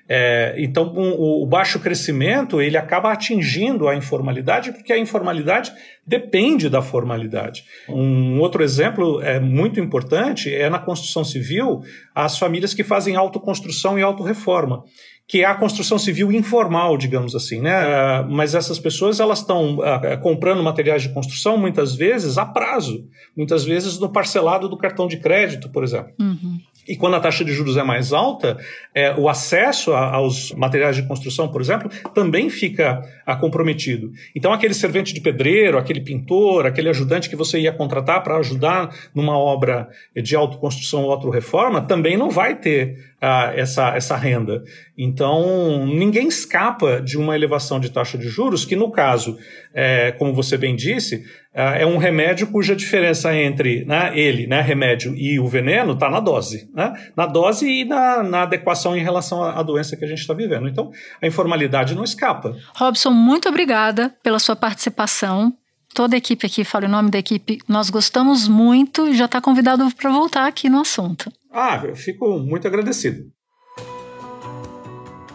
É, 0.08 0.56
então, 0.58 0.94
um, 0.96 1.41
o 1.41 1.46
baixo 1.48 1.80
crescimento 1.80 2.62
ele 2.62 2.78
acaba 2.78 3.12
atingindo 3.12 3.88
a 3.88 3.96
informalidade, 3.96 4.72
porque 4.72 4.94
a 4.94 4.98
informalidade 4.98 5.72
depende 6.06 6.70
da 6.70 6.82
formalidade. 6.82 7.63
Um 7.89 8.39
outro 8.39 8.63
exemplo 8.63 9.22
é 9.22 9.39
muito 9.39 9.80
importante 9.80 10.54
é 10.54 10.70
na 10.70 10.78
construção 10.78 11.24
civil 11.24 11.82
as 12.13 12.38
famílias 12.38 12.74
que 12.74 12.84
fazem 12.84 13.15
autoconstrução 13.15 13.98
e 13.98 14.04
autorreforma 14.04 14.84
que 15.28 15.41
é 15.41 15.46
a 15.46 15.56
construção 15.56 15.98
civil 15.98 16.32
informal, 16.32 16.98
digamos 16.98 17.34
assim, 17.34 17.60
né? 17.60 17.74
Ah, 17.74 18.28
mas 18.30 18.54
essas 18.54 18.78
pessoas 18.78 19.20
elas 19.20 19.39
estão 19.39 19.82
ah, 19.82 20.18
comprando 20.18 20.62
materiais 20.62 21.02
de 21.02 21.10
construção 21.10 21.58
muitas 21.58 21.96
vezes 21.96 22.38
a 22.38 22.46
prazo, 22.46 23.08
muitas 23.36 23.65
vezes 23.65 23.98
no 23.98 24.12
parcelado 24.12 24.70
do 24.70 24.78
cartão 24.78 25.08
de 25.08 25.18
crédito, 25.18 25.70
por 25.70 25.84
exemplo. 25.84 26.13
Uhum. 26.20 26.60
E 26.88 26.95
quando 26.95 27.15
a 27.15 27.19
taxa 27.19 27.43
de 27.43 27.52
juros 27.52 27.78
é 27.78 27.84
mais 27.84 28.13
alta, 28.13 28.58
é, 28.93 29.13
o 29.15 29.28
acesso 29.28 29.93
a, 29.93 30.15
aos 30.15 30.52
materiais 30.52 30.95
de 30.95 31.08
construção, 31.08 31.48
por 31.48 31.62
exemplo, 31.62 31.89
também 32.13 32.50
fica 32.50 33.02
a, 33.26 33.36
comprometido. 33.36 34.12
Então, 34.36 34.54
aquele 34.54 34.74
servente 34.74 35.13
de 35.13 35.21
pedreiro, 35.21 35.78
aquele 35.78 36.02
pintor, 36.02 36.65
aquele 36.65 36.89
ajudante 36.89 37.30
que 37.30 37.36
você 37.36 37.60
ia 37.60 37.71
contratar 37.71 38.21
para 38.24 38.38
ajudar 38.38 38.95
numa 39.13 39.38
obra 39.38 39.88
de 40.15 40.36
autoconstrução 40.36 41.04
ou 41.04 41.12
autorreforma, 41.12 41.82
também 41.82 42.17
não 42.17 42.30
vai 42.30 42.56
ter 42.56 43.14
essa, 43.56 43.96
essa 43.96 44.16
renda. 44.16 44.64
Então, 44.98 45.86
ninguém 45.86 46.28
escapa 46.28 47.02
de 47.02 47.18
uma 47.18 47.36
elevação 47.36 47.80
de 47.80 47.90
taxa 47.90 48.18
de 48.18 48.28
juros, 48.28 48.66
que 48.66 48.76
no 48.76 48.92
caso, 48.92 49.38
é, 49.74 50.12
como 50.14 50.34
você 50.34 50.58
bem 50.58 50.76
disse, 50.76 51.24
é, 51.54 51.84
é 51.84 51.86
um 51.86 51.98
remédio 51.98 52.48
cuja 52.48 52.76
diferença 52.76 53.36
entre 53.36 53.86
né, 53.86 54.12
ele, 54.14 54.46
né, 54.46 54.62
remédio, 54.62 55.16
e 55.16 55.40
o 55.40 55.48
veneno 55.48 55.94
está 55.94 56.10
na 56.10 56.20
dose. 56.20 56.70
Né? 56.74 56.94
Na 57.16 57.26
dose 57.26 57.68
e 57.68 57.86
na, 57.86 58.22
na 58.22 58.42
adequação 58.44 58.96
em 58.96 59.02
relação 59.02 59.42
à, 59.44 59.64
doença 59.64 59.96
que 59.96 60.06
a 60.06 60.08
gente 60.08 60.20
está 60.20 60.34
vivendo. 60.34 60.68
Então, 60.68 60.92
a 61.22 61.26
informalidade 61.26 61.96
não 61.96 62.04
escapa. 62.04 62.56
Robson, 62.76 63.12
muito 63.12 63.50
obrigada 63.50 64.14
pela 64.22 64.40
sua 64.40 64.56
participação. 64.56 65.54
Toda 65.94 66.16
a 66.16 66.18
equipe 66.18 66.46
aqui, 66.46 66.66
falo 66.66 66.86
em 66.86 66.90
nome 66.90 67.10
da 67.10 67.18
equipe, 67.18 67.60
nós 67.70 67.90
gostamos 67.90 68.50
muito 68.50 69.08
e 69.08 69.16
já 69.16 69.26
está 69.26 69.40
convidado 69.40 69.90
para 69.96 70.12
voltar 70.12 70.46
aqui 70.46 70.70
no 70.70 70.82
assunto. 70.82 71.32
Ah, 71.58 71.82
eu 71.86 71.96
fico 71.96 72.38
muito 72.38 72.68
agradecido. 72.68 73.32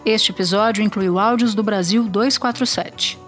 Este 0.04 0.32
episódio 0.32 0.84
incluiu 0.84 1.18
áudios 1.18 1.54
do 1.54 1.62
Brasil 1.62 2.02
247. 2.04 3.18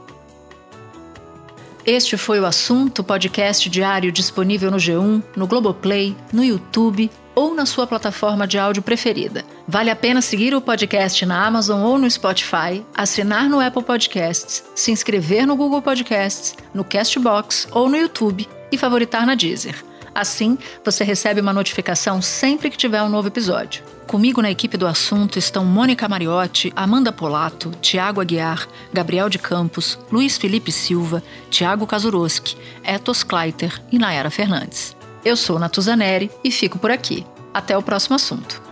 Este 1.87 2.19
foi 2.19 2.39
o 2.39 2.45
assunto 2.45 3.03
podcast 3.03 3.71
diário 3.71 4.13
disponível 4.13 4.71
no 4.71 4.77
G1, 4.77 5.23
no 5.35 5.47
Globoplay, 5.47 6.15
no 6.35 6.45
YouTube 6.45 7.11
ou 7.35 7.55
na 7.55 7.65
sua 7.65 7.87
plataforma 7.87 8.47
de 8.47 8.59
áudio 8.59 8.83
preferida. 8.83 9.43
Vale 9.67 9.89
a 9.89 9.97
pena 9.97 10.21
seguir 10.21 10.55
o 10.55 10.61
podcast 10.61 11.25
na 11.25 11.47
Amazon 11.47 11.81
ou 11.81 11.97
no 11.97 12.11
Spotify, 12.11 12.85
assinar 12.95 13.49
no 13.49 13.59
Apple 13.59 13.85
Podcasts, 13.85 14.63
se 14.75 14.93
inscrever 14.93 15.47
no 15.47 15.57
Google 15.57 15.81
Podcasts, 15.81 16.55
no 16.75 16.85
Castbox 16.85 17.69
ou 17.73 17.89
no 17.89 17.97
YouTube 17.97 18.47
e 18.71 18.77
favoritar 18.77 19.25
na 19.25 19.35
Deezer. 19.35 19.83
Assim, 20.15 20.59
você 20.85 21.05
recebe 21.05 21.41
uma 21.41 21.53
notificação 21.53 22.21
sempre 22.21 22.71
que 22.71 22.77
tiver 22.77 23.03
um 23.03 23.09
novo 23.09 23.29
episódio. 23.29 23.85
Comigo 24.07 24.43
na 24.43 24.51
equipe 24.51 24.77
do 24.77 24.87
assunto 24.87 25.39
estão 25.39 25.65
Mônica 25.65 26.09
Mariotti, 26.09 26.73
Amanda 26.77 27.13
Polato, 27.13 27.71
Tiago 27.81 28.21
Aguiar, 28.21 28.69
Gabriel 28.93 29.29
de 29.29 29.39
Campos, 29.39 29.99
Luiz 30.11 30.37
Felipe 30.37 30.71
Silva, 30.71 31.23
Tiago 31.49 31.87
Kazuroski, 31.87 32.57
Etos 32.85 33.23
Kleiter 33.23 33.81
e 33.91 33.99
Nayara 33.99 34.31
Fernandes. 34.31 34.95
Eu 35.25 35.37
sou 35.37 35.59
Natuzaneri 35.59 36.31
e 36.45 36.51
fico 36.51 36.79
por 36.79 36.91
aqui. 36.91 37.25
Até 37.55 37.77
o 37.79 37.83
próximo 37.83 38.17
assunto. 38.17 38.72